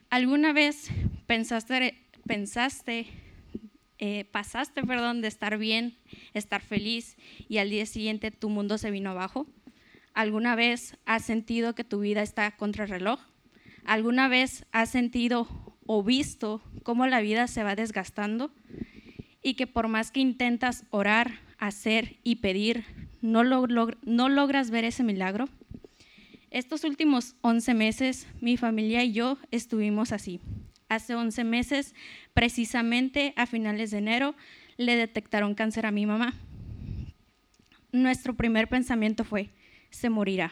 [0.10, 0.90] ¿Alguna vez
[1.26, 3.08] pensaste pensaste,
[4.00, 5.96] eh, pasaste, perdón, de estar bien,
[6.34, 7.18] estar feliz
[7.50, 9.48] y al día siguiente tu mundo se vino abajo?
[10.14, 13.20] ¿Alguna vez has sentido que tu vida está contra el reloj?
[13.86, 15.48] ¿Alguna vez has sentido
[15.86, 18.52] o visto cómo la vida se va desgastando
[19.42, 22.86] y que por más que intentas orar, hacer y pedir,
[23.22, 25.50] no, no logras ver ese milagro?
[26.54, 30.40] Estos últimos 11 meses, mi familia y yo estuvimos así,
[30.88, 31.96] Hace 11 meses,
[32.36, 34.36] precisamente a finales de enero,
[34.78, 36.36] le detectaron cáncer a mi mamá.
[37.92, 39.50] Nuestro primer pensamiento fue,
[39.90, 40.52] se morirá.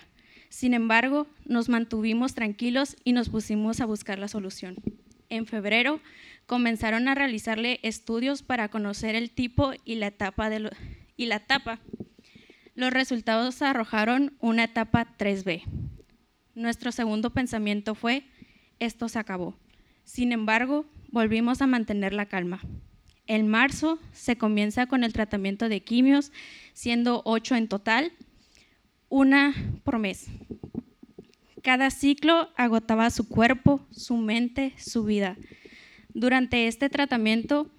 [0.50, 4.78] Sin embargo, nos mantuvimos tranquilos y nos pusimos a buscar la solución.
[5.30, 6.00] En febrero
[6.48, 10.50] comenzaron a realizarle estudios para conocer el tipo y la etapa.
[10.50, 10.72] De
[11.16, 11.80] y la etapa.
[12.82, 15.62] Los resultados arrojaron una etapa 3B.
[16.56, 18.24] Nuestro segundo pensamiento fue,
[18.80, 19.56] esto se acabó.
[20.04, 22.60] Sin embargo, volvimos a mantener la calma.
[23.28, 26.32] En marzo se comienza con el tratamiento de quimios,
[26.74, 28.14] siendo ocho en total,
[29.10, 30.26] una por mes.
[31.62, 35.38] Cada ciclo agotaba su cuerpo, su mente, su vida.
[36.16, 37.70] Durante este tratamiento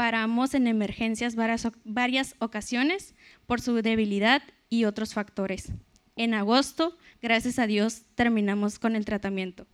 [0.00, 3.14] paramos en emergencias varias, varias ocasiones
[3.46, 5.72] por su debilidad y otros factores.
[6.16, 9.66] En agosto, gracias a Dios, terminamos con el tratamiento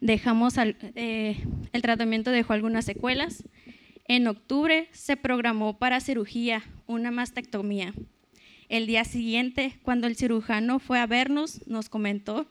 [0.00, 1.36] dejamos eh,
[1.72, 3.44] el tratamiento dejó algunas secuelas.
[4.08, 7.92] En octubre se programó para cirugía una mastectomía.
[8.70, 12.46] El día siguiente, cuando el cirujano fue a vernos, nos comentó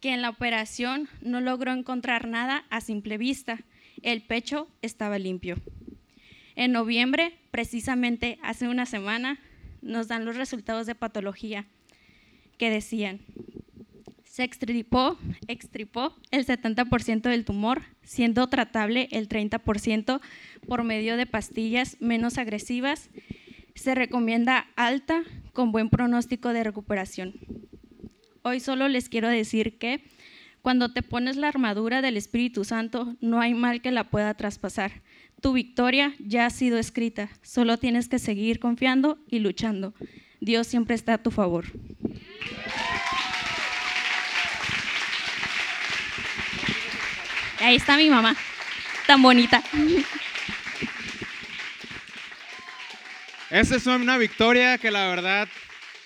[0.00, 3.58] que en la operación no logró encontrar nada a simple vista.
[4.04, 5.56] El pecho estaba limpio.
[6.56, 9.40] En noviembre, precisamente hace una semana,
[9.80, 11.64] nos dan los resultados de patología
[12.58, 13.20] que decían
[14.34, 20.20] se extripó, extripó el 70% del tumor, siendo tratable el 30%
[20.66, 23.10] por medio de pastillas menos agresivas.
[23.76, 27.34] Se recomienda alta con buen pronóstico de recuperación.
[28.42, 30.02] hoy solo les quiero decir que
[30.64, 35.02] cuando te pones la armadura del Espíritu Santo, no hay mal que la pueda traspasar.
[35.42, 39.92] Tu victoria ya ha sido escrita, solo tienes que seguir confiando y luchando.
[40.40, 41.66] Dios siempre está a tu favor.
[47.60, 48.34] Ahí está mi mamá,
[49.06, 49.62] tan bonita.
[53.50, 55.46] Esa es una victoria que la verdad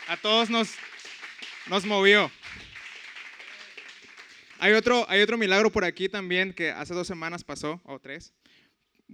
[0.09, 0.75] a todos nos,
[1.69, 2.29] nos movió.
[4.61, 8.33] Hay otro, hay otro milagro por aquí también que hace dos semanas pasó, o tres,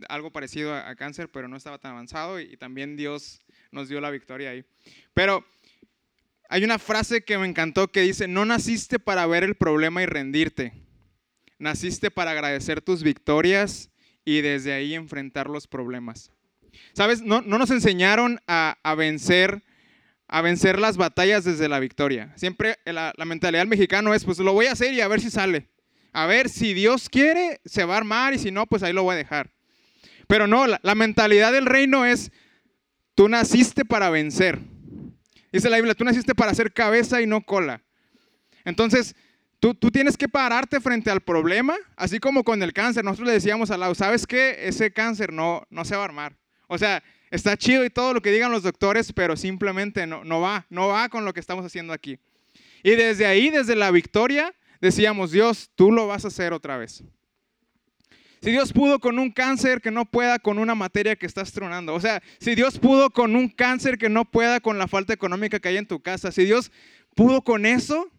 [0.09, 4.11] algo parecido a, cáncer, pero no estaba tan avanzado y, también Dios nos dio la
[4.11, 4.65] victoria ahí.
[5.13, 5.45] Pero
[6.49, 10.07] hay una frase que me encantó que dice, no naciste para ver el problema y
[10.07, 10.73] rendirte,
[11.59, 13.91] naciste para agradecer tus victorias
[14.25, 16.31] y desde ahí enfrentar los problemas.
[16.95, 17.21] ¿Sabes?
[17.21, 19.63] No, no nos enseñaron a vencer
[20.29, 22.33] a vencer las batallas desde la victoria.
[22.37, 25.31] Siempre la, mentalidad del mexicano es, pues lo voy a hacer y a ver si
[25.31, 25.69] sale.
[26.13, 29.03] A ver, si Dios quiere, se va a armar y si no, pues ahí lo
[29.03, 29.51] voy a dejar.
[30.27, 32.31] Pero no, la, mentalidad del reino es,
[33.15, 34.61] tú naciste para vencer.
[35.53, 37.83] Dice la Biblia, tú naciste para ser cabeza y no cola.
[38.65, 39.15] Entonces,
[39.61, 43.05] tú, tú tienes que pararte frente al problema, así como con el cáncer.
[43.05, 44.67] Nosotros le decíamos al lado, ¿sabes qué?
[44.67, 46.37] Ese cáncer no, no se va a armar.
[46.69, 47.03] O sea,
[47.35, 50.89] está chido y todo lo que digan los doctores, pero simplemente no, no va, no
[50.89, 52.19] va con lo que estamos haciendo aquí.
[52.83, 57.03] Y desde ahí, desde la victoria, decíamos, Dios, tú lo vas a hacer otra vez.
[58.41, 61.95] Si Dios pudo con un cáncer, que no pueda con una materia que estás tronando.
[61.95, 65.59] O sea, si Dios pudo con un cáncer, que no pueda con la falta económica
[65.59, 66.31] que hay en tu casa.
[66.31, 66.71] Si Dios
[67.17, 68.11] pudo con eso,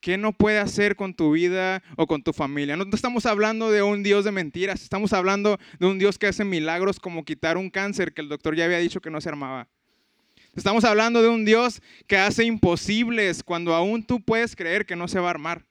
[0.00, 2.76] ¿Qué no puede hacer con tu vida o con tu familia?
[2.76, 6.44] No estamos hablando de un Dios de mentiras, estamos hablando de un Dios que hace
[6.44, 9.68] milagros como quitar un cáncer que el doctor ya había dicho que no se armaba.
[10.54, 15.08] Estamos hablando de un Dios que hace imposibles cuando aún tú puedes creer que no
[15.08, 15.64] se va a armar.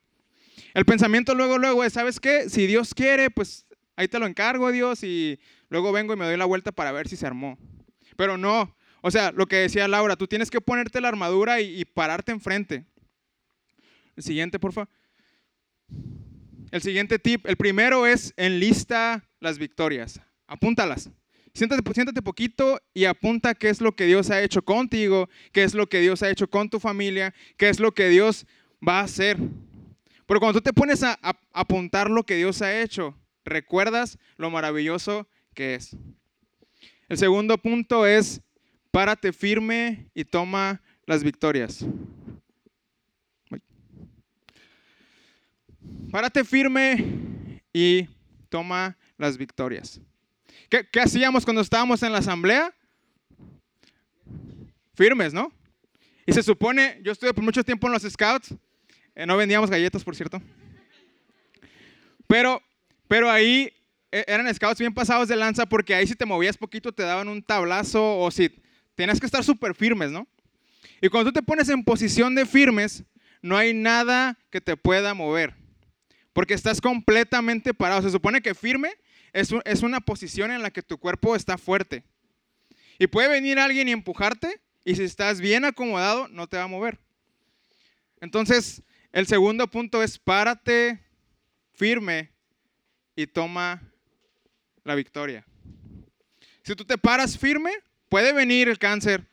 [0.74, 2.50] El pensamiento luego, luego es, ¿sabes qué?
[2.50, 6.38] Si Dios quiere, pues ahí te lo encargo, Dios, y luego vengo y me doy
[6.38, 7.58] la vuelta para ver si se armó.
[8.18, 11.80] Pero no, o sea, lo que decía Laura, tú tienes que ponerte la armadura y,
[11.80, 12.86] y pararte enfrente.
[14.18, 14.90] El siguiente, por favor.
[16.72, 20.20] El siguiente tip, el primero es enlista las victorias.
[20.48, 21.10] Apúntalas.
[21.54, 25.88] Siéntate, poquito y apunta qué es lo que Dios ha hecho contigo, qué es lo
[25.88, 28.46] que Dios ha hecho con tu familia, qué es lo que Dios
[28.86, 29.38] va a hacer.
[30.26, 31.18] Porque cuando tú te pones a
[31.54, 35.96] apuntar lo que Dios ha hecho, recuerdas lo maravilloso que es.
[37.10, 38.42] El segundo punto es,
[38.92, 41.86] párate firme y toma las victorias.
[46.12, 48.08] Párate firme y
[48.50, 50.00] toma las victorias.
[50.70, 52.74] ¿Qué, hacíamos cuando estábamos en la asamblea?
[54.96, 55.52] Firmes, ¿no?
[56.26, 58.54] Y se supone, yo estuve por mucho tiempo en los scouts,
[59.16, 60.42] eh, no vendíamos galletas, por cierto.
[62.28, 62.62] Pero,
[63.08, 63.72] pero ahí
[64.12, 67.28] eh, eran scouts bien pasados de lanza porque ahí si te movías poquito te daban
[67.28, 68.50] un tablazo o si
[68.96, 70.28] tenías que estar súper firmes, ¿no?
[71.02, 73.04] Y cuando tú te pones en posición de firmes,
[73.42, 75.54] no hay nada que te pueda mover.
[76.38, 78.04] Porque estás completamente parado.
[78.04, 78.94] Se supone que firme
[79.34, 82.04] es, una posición en la que tu cuerpo está fuerte.
[83.00, 86.68] Y puede venir alguien y empujarte, y si estás bien acomodado, no te va a
[86.68, 87.00] mover.
[88.22, 91.00] Entonces, el segundo punto es párate
[91.74, 92.30] firme
[93.16, 93.82] y toma
[94.84, 95.44] la victoria.
[96.62, 97.72] Si tú te paras firme,
[98.10, 99.26] puede venir el cáncer,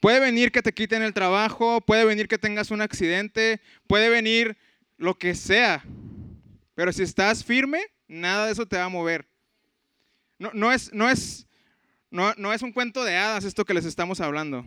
[0.00, 4.58] puede venir que te quiten el trabajo, puede venir que tengas un accidente, puede venir
[4.98, 5.82] lo que sea.
[6.74, 9.28] Pero si estás firme, nada de eso te va a mover.
[10.38, 11.46] No, no, es, no, es,
[12.10, 14.64] no, no es un cuento de hadas esto que les estamos hablando.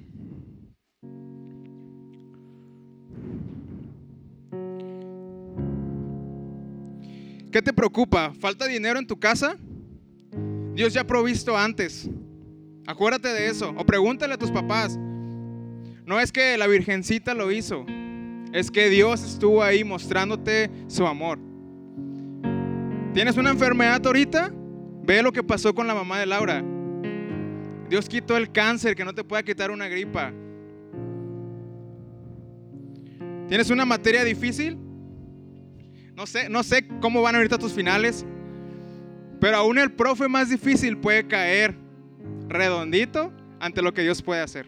[7.51, 8.33] ¿Qué te preocupa?
[8.39, 9.55] ¿Falta dinero en tu casa?
[10.73, 12.09] Dios ya ha provisto antes.
[12.85, 13.73] Acuérdate de eso.
[13.77, 14.97] O pregúntale a tus papás.
[16.05, 17.85] No es que la Virgencita lo hizo.
[18.51, 21.39] Es que Dios estuvo ahí mostrándote su amor.
[23.15, 24.51] ¿Tienes una enfermedad ahorita?
[25.03, 26.61] Ve lo que pasó con la mamá de Laura.
[27.89, 30.33] Dios quitó el cáncer que no te pueda quitar una gripa.
[33.47, 34.77] ¿Tienes una materia difícil?
[36.13, 38.25] No sé, no sé cómo van ahorita tus finales,
[39.39, 41.73] pero aún el profe más difícil puede caer
[42.49, 44.67] redondito ante lo que Dios puede hacer.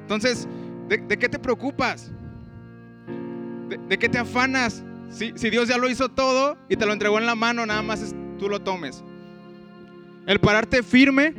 [0.00, 0.48] Entonces,
[0.88, 2.10] ¿de, qué te preocupas?
[3.68, 4.82] ¿De, ¿De qué te afanas?
[5.14, 8.14] Si, Dios ya lo hizo todo y te lo entregó en la mano, nada más
[8.36, 9.04] tú lo tomes.
[10.26, 11.34] El pararte firme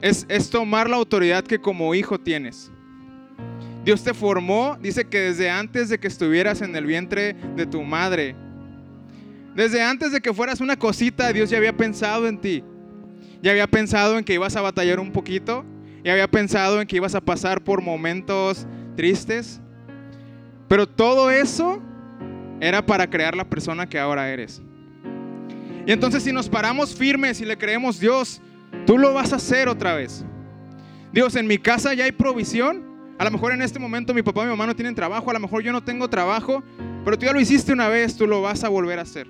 [0.00, 2.70] es, es tomar la autoridad que como hijo tienes.
[3.84, 7.82] Dios te formó, dice que desde antes de que estuvieras en el vientre de tu
[7.82, 8.36] madre.
[9.56, 12.62] Desde antes de que fueras una cosita, Dios ya había pensado en ti.
[13.42, 15.64] Ya había pensado en que ibas a batallar un poquito.
[16.04, 19.60] Ya había pensado en que ibas a pasar por momentos tristes.
[20.68, 21.82] Pero todo eso
[22.60, 24.62] era para crear la persona que ahora eres.
[25.86, 28.40] Y entonces si nos paramos firmes y le creemos, Dios,
[28.86, 30.24] tú lo vas a hacer otra vez.
[31.12, 32.88] Dios, en mi casa ya hay provisión.
[33.18, 35.34] A lo mejor en este momento mi papá y mi mamá no tienen trabajo, a
[35.34, 36.62] lo mejor yo no tengo trabajo,
[37.04, 39.26] pero tú ya lo hiciste una vez, tú lo vas a volver a hacer.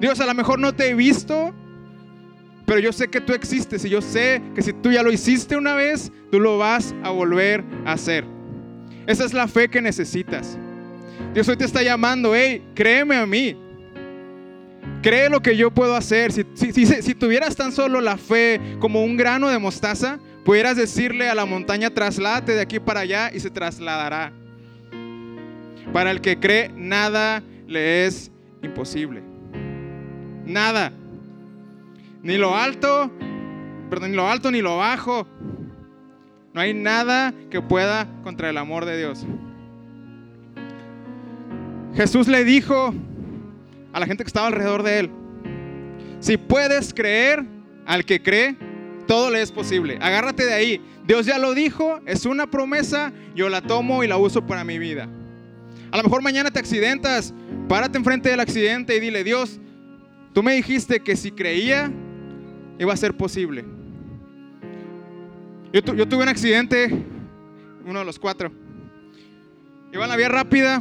[0.00, 1.54] Dios, a lo mejor no te he visto,
[2.66, 5.56] pero yo sé que tú existes y yo sé que si tú ya lo hiciste
[5.56, 8.24] una vez, tú lo vas a volver a hacer.
[9.06, 10.58] Esa es la fe que necesitas.
[11.34, 13.56] Dios hoy te está llamando, hey, créeme a mí.
[15.02, 16.32] Cree lo que yo puedo hacer.
[16.32, 21.44] Si, tuvieras tan solo la fe como un grano de mostaza, pudieras decirle a la
[21.44, 24.32] montaña, trasládate de aquí para allá y se trasladará.
[25.92, 28.30] Para el que cree, nada le es
[28.62, 29.22] imposible.
[30.46, 30.92] Nada.
[32.22, 33.10] Ni lo alto,
[33.90, 35.26] perdón, ni lo alto ni lo bajo.
[36.54, 39.26] No hay nada que pueda contra el amor de Dios.
[41.94, 42.94] Jesús le dijo
[43.92, 45.10] a la gente que estaba alrededor de él,
[46.20, 47.44] si puedes creer
[47.84, 48.56] al que cree,
[49.06, 49.98] todo le es posible.
[50.00, 50.80] Agárrate de ahí.
[51.04, 54.78] Dios ya lo dijo, es una promesa, yo la tomo y la uso para mi
[54.78, 55.08] vida.
[55.90, 57.34] A lo mejor mañana te accidentas,
[57.68, 59.60] párate enfrente del accidente y dile, Dios,
[60.32, 61.92] tú me dijiste que si creía,
[62.78, 63.64] iba a ser posible.
[65.72, 67.04] Yo, yo tuve un accidente,
[67.84, 68.50] uno de los cuatro.
[69.92, 70.80] Iba en la vía rápida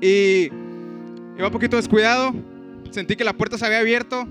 [0.00, 0.50] y
[1.36, 2.34] iba un poquito descuidado.
[2.90, 4.26] Sentí que la puerta se había abierto.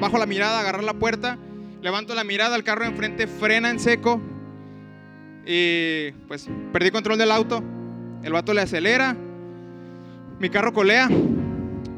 [0.00, 1.38] bajo la mirada, agarrar la puerta.
[1.82, 4.20] Levanto la mirada, el carro enfrente frena en seco.
[5.46, 7.62] Y pues perdí control del auto.
[8.22, 9.16] El vato le acelera.
[10.38, 11.08] Mi carro colea.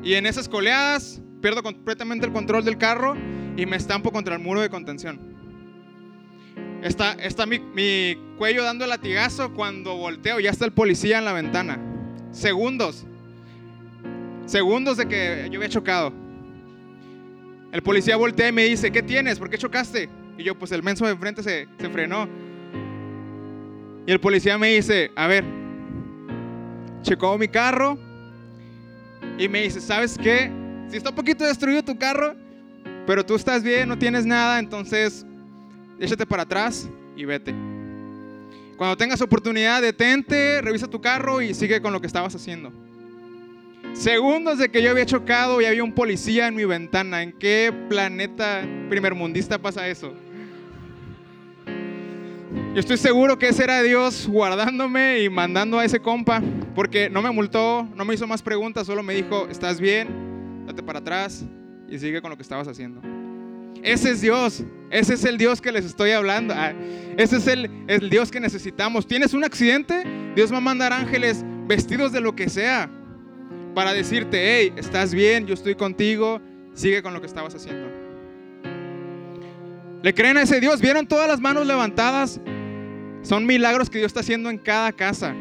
[0.02, 3.16] Y en esas coleadas pierdo completamente el control del carro
[3.56, 5.30] y me estampo contra el muro de contención.
[6.82, 10.40] Está, está mi, mi cuello dando latigazo cuando volteo.
[10.40, 11.89] Ya está el policía en la ventana.
[12.32, 13.04] Segundos.
[14.46, 16.12] Segundos de que yo había chocado.
[17.72, 19.38] El policía voltea y me dice, ¿qué tienes?
[19.38, 20.08] ¿Por qué chocaste?
[20.36, 22.28] Y yo, pues el menso de enfrente se, se frenó.
[24.06, 25.44] Y el policía me dice, a ver,
[27.02, 27.98] checó mi carro
[29.38, 30.50] y me dice, ¿sabes qué?
[30.88, 32.34] Si está un poquito destruido tu carro,
[33.06, 35.24] pero tú estás bien, no tienes nada, entonces
[36.00, 37.54] échate para atrás y vete.
[38.80, 42.72] Cuando tengas oportunidad, detente, revisa tu carro y sigue con lo que estabas haciendo.
[43.92, 47.22] Segundos de que yo había chocado y había un policía en mi ventana.
[47.22, 50.14] ¿En qué planeta primermundista pasa eso?
[52.72, 56.42] Yo estoy seguro que ese era Dios guardándome y mandando a ese compa,
[56.74, 60.64] porque no me multó, no me hizo más preguntas, solo me dijo, ¿estás bien?
[60.66, 61.44] Date para atrás
[61.86, 63.19] y sigue con lo que estabas haciendo.
[63.82, 64.62] Ese es Dios.
[64.90, 66.52] Ese es el Dios que les estoy hablando.
[66.56, 66.72] Ah,
[67.16, 69.06] ese es el, el Dios que necesitamos.
[69.06, 70.04] ¿Tienes un accidente?
[70.34, 72.90] Dios va a mandar ángeles vestidos de lo que sea
[73.74, 76.40] para decirte, hey, estás bien, yo estoy contigo,
[76.74, 77.88] sigue con lo que estabas haciendo.
[80.02, 80.80] ¿Le creen a ese Dios?
[80.80, 82.40] ¿Vieron todas las manos levantadas?
[83.22, 85.34] Son milagros que Dios está haciendo en cada casa.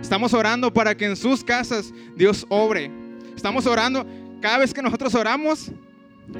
[0.00, 2.90] Estamos orando para que en sus casas Dios obre.
[3.34, 4.06] Estamos orando,
[4.40, 5.72] cada vez que nosotros oramos,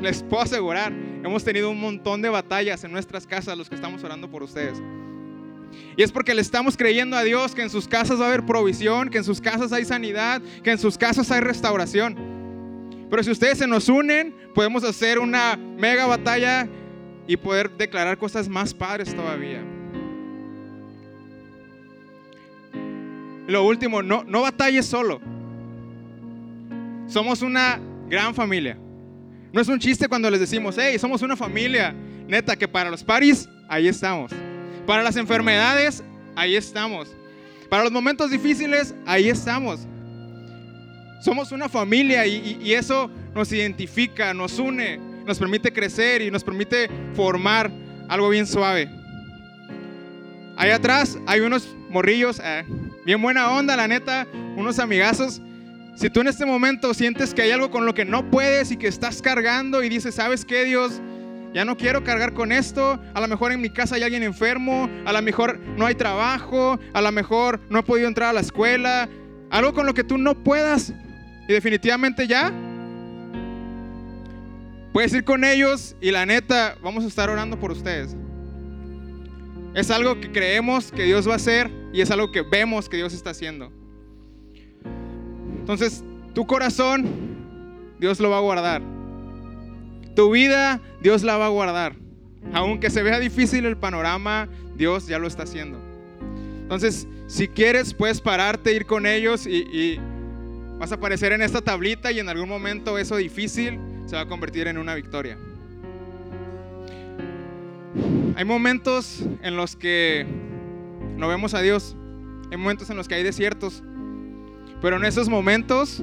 [0.00, 4.02] les puedo asegurar, hemos tenido un montón de batallas en nuestras casas los que estamos
[4.04, 4.80] orando por ustedes.
[5.96, 8.46] Y es porque le estamos creyendo a Dios que en sus casas va a haber
[8.46, 12.16] provisión, que en sus casas hay sanidad, que en sus casas hay restauración.
[13.10, 16.68] Pero si ustedes se nos unen, podemos hacer una mega batalla
[17.26, 19.62] y poder declarar cosas más padres todavía.
[23.46, 25.20] Lo último, no, no batalles solo.
[27.06, 28.78] Somos una gran familia.
[29.54, 31.94] No es un chiste cuando les decimos, hey, somos una familia.
[32.26, 34.32] Neta, que para los paris, ahí estamos.
[34.84, 36.02] Para las enfermedades,
[36.34, 37.14] ahí estamos.
[37.70, 39.86] Para los momentos difíciles, ahí estamos.
[41.20, 46.90] Somos una familia y, eso nos identifica, nos une, nos permite crecer y nos permite
[47.14, 47.70] formar
[48.08, 48.90] algo bien suave.
[50.56, 52.64] Ahí atrás hay unos morrillos, eh,
[53.06, 54.26] bien buena onda, la neta,
[54.56, 55.40] unos amigazos
[55.96, 58.76] si tú en este momento sientes que hay algo con lo que no puedes y
[58.76, 61.00] que estás cargando y dices, ¿sabes qué, Dios?
[61.52, 63.00] Ya no quiero cargar con esto.
[63.14, 64.90] A lo mejor en mi casa hay alguien enfermo.
[65.06, 66.80] A lo mejor no hay trabajo.
[66.92, 69.08] A lo mejor no he podido entrar a la escuela.
[69.50, 70.92] Algo con lo que tú no puedas.
[71.46, 72.52] Y definitivamente ya.
[74.92, 78.16] Puedes ir con ellos y la neta, vamos a estar orando por ustedes.
[79.74, 82.96] Es algo que creemos que Dios va a hacer y es algo que vemos que
[82.96, 83.72] Dios está haciendo.
[85.64, 86.04] Entonces,
[86.34, 87.06] tu corazón,
[87.98, 88.82] Dios lo va a guardar.
[90.14, 91.96] Tu vida, Dios la va a guardar.
[92.52, 94.46] Aunque se vea difícil el panorama,
[94.76, 95.78] Dios ya lo está haciendo.
[96.60, 99.98] Entonces, si quieres, puedes pararte, ir con ellos y,
[100.78, 104.26] vas a aparecer en esta tablita y en algún momento eso difícil se va a
[104.26, 105.38] convertir en una victoria.
[108.36, 110.26] Hay momentos en los que
[111.16, 111.96] no vemos a Dios.
[112.50, 113.82] Hay momentos en los que hay desiertos.
[114.84, 116.02] Pero en esos momentos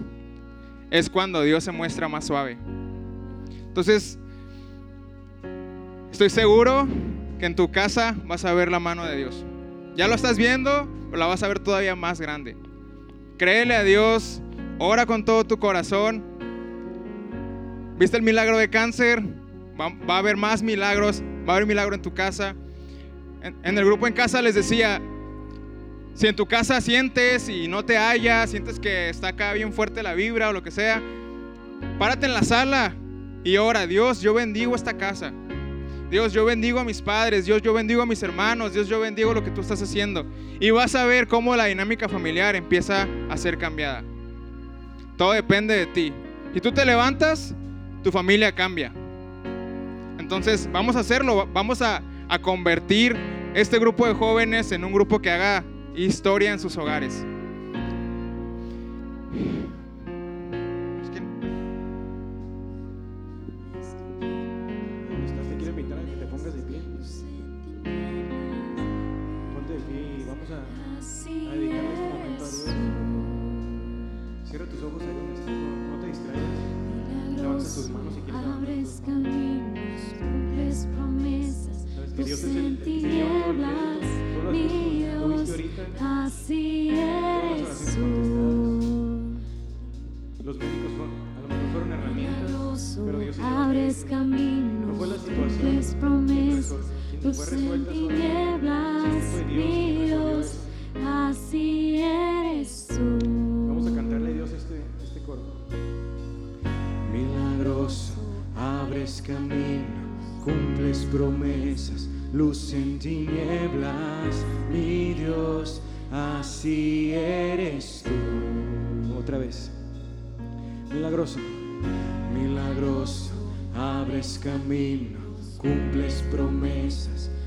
[0.89, 2.57] es cuando Dios se muestra más suave.
[3.67, 4.17] Entonces,
[6.11, 6.87] estoy seguro
[7.37, 9.45] que en tu casa vas a ver la mano de Dios.
[9.95, 12.57] Ya lo estás viendo, pero la vas a ver todavía más grande.
[13.37, 14.41] Créele a Dios,
[14.79, 16.23] ora con todo tu corazón.
[17.99, 19.21] ¿Viste el milagro de cáncer?
[19.79, 22.55] Va, a haber más milagros va a haber milagro en tu casa.
[23.43, 24.99] En, el grupo en casa les decía,
[26.21, 30.03] si en tu casa sientes y no te hallas, sientes que está acá bien fuerte
[30.03, 31.01] la vibra o lo que sea,
[31.97, 32.93] párate en la sala
[33.43, 35.33] y ora, Dios, yo bendigo esta casa.
[36.11, 39.33] Dios, yo bendigo a mis padres, Dios, yo bendigo a mis hermanos, Dios, yo bendigo
[39.33, 40.23] lo que tú estás haciendo.
[40.59, 44.03] Y vas a ver cómo la dinámica familiar empieza a ser cambiada.
[45.17, 46.13] Todo depende de ti.
[46.53, 47.55] Y tú te levantas,
[48.03, 48.93] tu familia cambia.
[50.19, 52.03] Entonces vamos a hacerlo, vamos a,
[52.43, 53.17] convertir
[53.55, 55.65] este grupo de jóvenes en un grupo que haga
[55.95, 57.25] historia en sus hogares.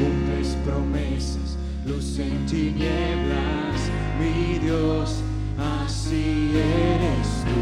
[0.00, 5.20] cumples promesas, luz en tinieblas, mi Dios,
[5.84, 7.60] así eres tú,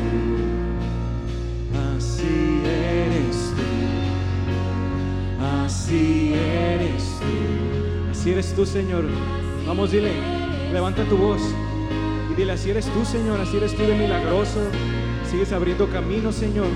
[1.97, 3.68] así eres tú,
[5.45, 9.05] así eres tú, así eres tú, Señor.
[9.66, 10.12] Vamos, dile,
[10.72, 11.43] levanta tu voz
[12.30, 14.61] y dile, así eres tú, Señor, así eres tú de milagroso,
[15.28, 16.68] sigues abriendo camino, Señor.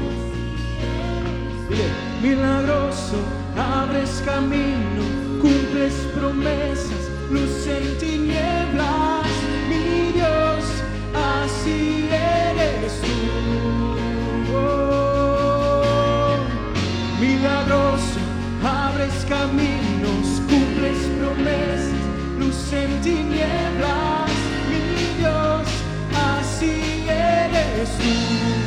[1.71, 1.85] Dile,
[2.21, 3.17] milagroso,
[3.57, 9.27] abres camino, cumples promesas, luz en tinieblas,
[9.69, 10.65] mi Dios,
[11.13, 13.17] así eres tú.
[17.21, 18.21] Milagroso,
[18.63, 22.03] abres caminos, cumples promesas,
[22.39, 24.31] luz en tinieblas,
[24.71, 25.67] mi Dios,
[26.15, 28.62] así eres tú.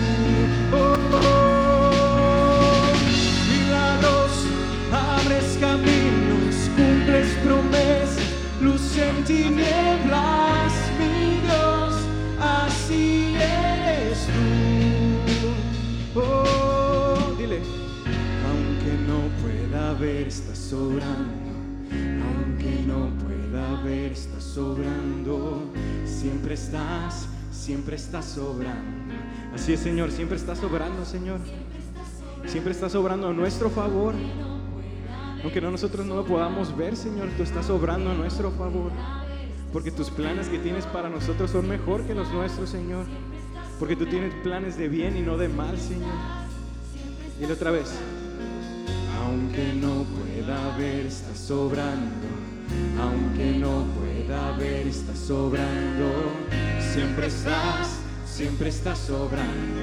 [27.66, 29.16] Siempre estás sobrando.
[29.56, 31.40] Así es, Señor, siempre estás sobrando, Señor.
[32.46, 34.14] Siempre estás sobrando a nuestro favor.
[35.44, 38.92] Aunque no, nosotros no lo podamos ver, Señor, tú estás sobrando a nuestro favor.
[39.74, 43.06] Porque tus planes que tienes para nosotros son mejor que los nuestros, Señor.
[43.80, 46.14] Porque tú tienes planes de bien y no de mal, Señor.
[47.40, 47.96] Dile otra vez.
[49.24, 52.12] Aunque no pueda ver, estás sobrando.
[53.02, 54.15] aunque no pueda
[54.58, 56.32] ver, estás sobrando.
[56.80, 59.82] Siempre estás, siempre estás sobrando.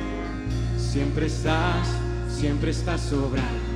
[0.76, 1.88] Siempre estás,
[2.28, 3.72] siempre estás sobrando.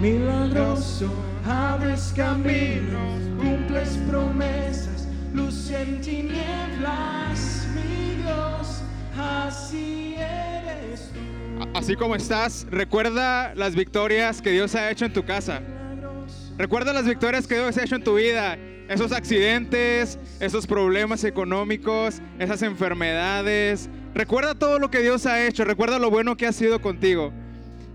[0.00, 1.10] Milagroso,
[1.44, 8.82] abres caminos, cumples promesas, luz en tinieblas, mi Dios,
[9.18, 11.68] así eres tú.
[11.74, 15.60] Así como estás, recuerda las victorias que Dios ha hecho en tu casa.
[16.56, 18.56] Recuerda las victorias que Dios ha hecho en tu vida.
[18.88, 23.90] Esos accidentes, esos problemas económicos, esas enfermedades.
[24.14, 25.64] Recuerda todo lo que Dios ha hecho.
[25.64, 27.32] Recuerda lo bueno que ha sido contigo.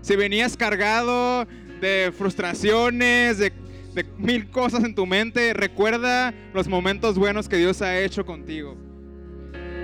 [0.02, 1.46] Si venías cargado
[1.80, 3.52] de frustraciones, de,
[3.94, 8.76] de mil cosas en tu mente, recuerda los momentos buenos que Dios ha hecho contigo.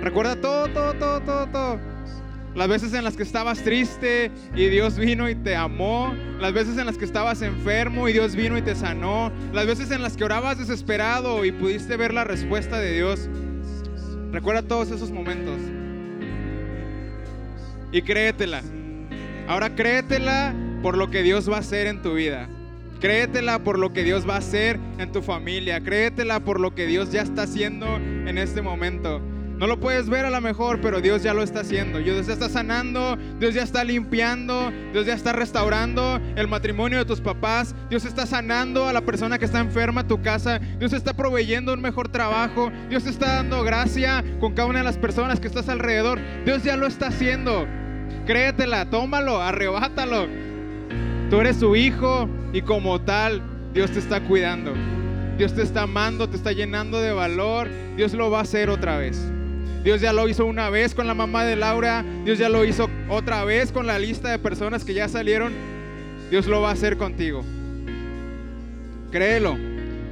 [0.01, 1.90] Recuerda todo, todo, todo, todo, todo.
[2.55, 6.13] Las veces en las que estabas triste y Dios vino y te amó.
[6.39, 9.31] Las veces en las que estabas enfermo y Dios vino y te sanó.
[9.53, 13.29] Las veces en las que orabas desesperado y pudiste ver la respuesta de Dios.
[14.31, 15.59] Recuerda todos esos momentos.
[17.93, 18.61] Y créetela.
[19.47, 22.49] Ahora créetela por lo que Dios va a hacer en tu vida.
[22.99, 25.81] Créetela por lo que Dios va a hacer en tu familia.
[25.81, 29.21] Créetela por lo que Dios ya está haciendo en este momento.
[29.61, 31.99] No lo puedes ver a lo mejor, pero Dios ya lo está haciendo.
[31.99, 37.05] Dios ya está sanando, Dios ya está limpiando, Dios ya está restaurando el matrimonio de
[37.05, 37.75] tus papás.
[37.87, 40.57] Dios está sanando a la persona que está enferma en tu casa.
[40.57, 42.71] Dios está proveyendo un mejor trabajo.
[42.89, 46.19] Dios está dando gracia con cada una de las personas que estás alrededor.
[46.43, 47.67] Dios ya lo está haciendo.
[48.25, 50.25] Créetela, tómalo, arrebátalo.
[51.29, 53.43] Tú eres su hijo y como tal,
[53.75, 54.73] Dios te está cuidando.
[55.37, 57.69] Dios te está amando, te está llenando de valor.
[57.95, 59.31] Dios lo va a hacer otra vez.
[59.83, 62.05] Dios ya lo hizo una vez con la mamá de Laura.
[62.23, 65.53] Dios ya lo hizo otra vez con la lista de personas que ya salieron.
[66.29, 67.43] Dios lo va a hacer contigo.
[69.11, 69.57] Créelo.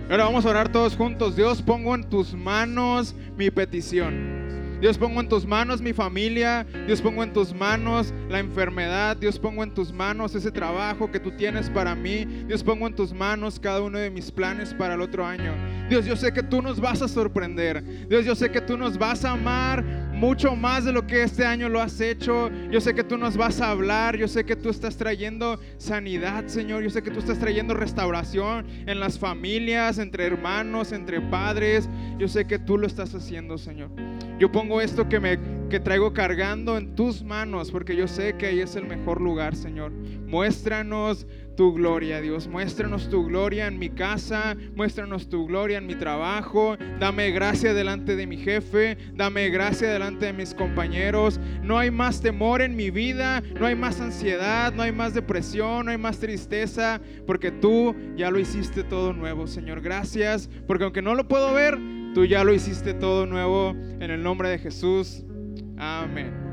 [0.09, 1.35] Ahora vamos a orar todos juntos.
[1.35, 4.48] Dios, pongo en tus manos mi petición.
[4.79, 9.37] Dios pongo en tus manos mi familia, Dios pongo en tus manos la enfermedad, Dios
[9.37, 13.13] pongo en tus manos ese trabajo que tú tienes para mí, Dios pongo en tus
[13.13, 15.53] manos cada uno de mis planes para el otro año.
[15.89, 18.97] Dios, yo sé que tú nos vas a sorprender, Dios, yo sé que tú nos
[18.97, 19.83] vas a amar
[20.19, 23.37] mucho más de lo que este año lo has hecho, yo sé que tú nos
[23.37, 27.19] vas a hablar, yo sé que tú estás trayendo sanidad, Señor, yo sé que tú
[27.19, 32.85] estás trayendo restauración en las familias, entre hermanos, entre padres, yo sé que tú lo
[32.85, 33.91] estás haciendo, Señor.
[34.37, 35.39] Yo pongo esto que me
[35.69, 39.55] que traigo cargando en tus manos porque yo sé que ahí es el mejor lugar,
[39.55, 39.91] Señor.
[39.91, 41.27] Muéstranos
[41.59, 42.47] tu gloria, Dios.
[42.47, 46.77] Muéstranos tu gloria en mi casa, muéstranos tu gloria en mi trabajo.
[47.01, 51.37] Dame gracia delante de mi jefe, dame gracia delante de mis compañeros.
[51.61, 55.87] No hay más temor en mi vida, no hay más ansiedad, no hay más depresión,
[55.87, 59.81] no hay más tristeza, porque tú ya lo hiciste todo nuevo, Señor.
[59.81, 61.77] Gracias, porque aunque no lo puedo ver,
[62.13, 65.23] Tú ya lo hiciste todo nuevo en el nombre de Jesús.
[65.77, 66.48] Amén.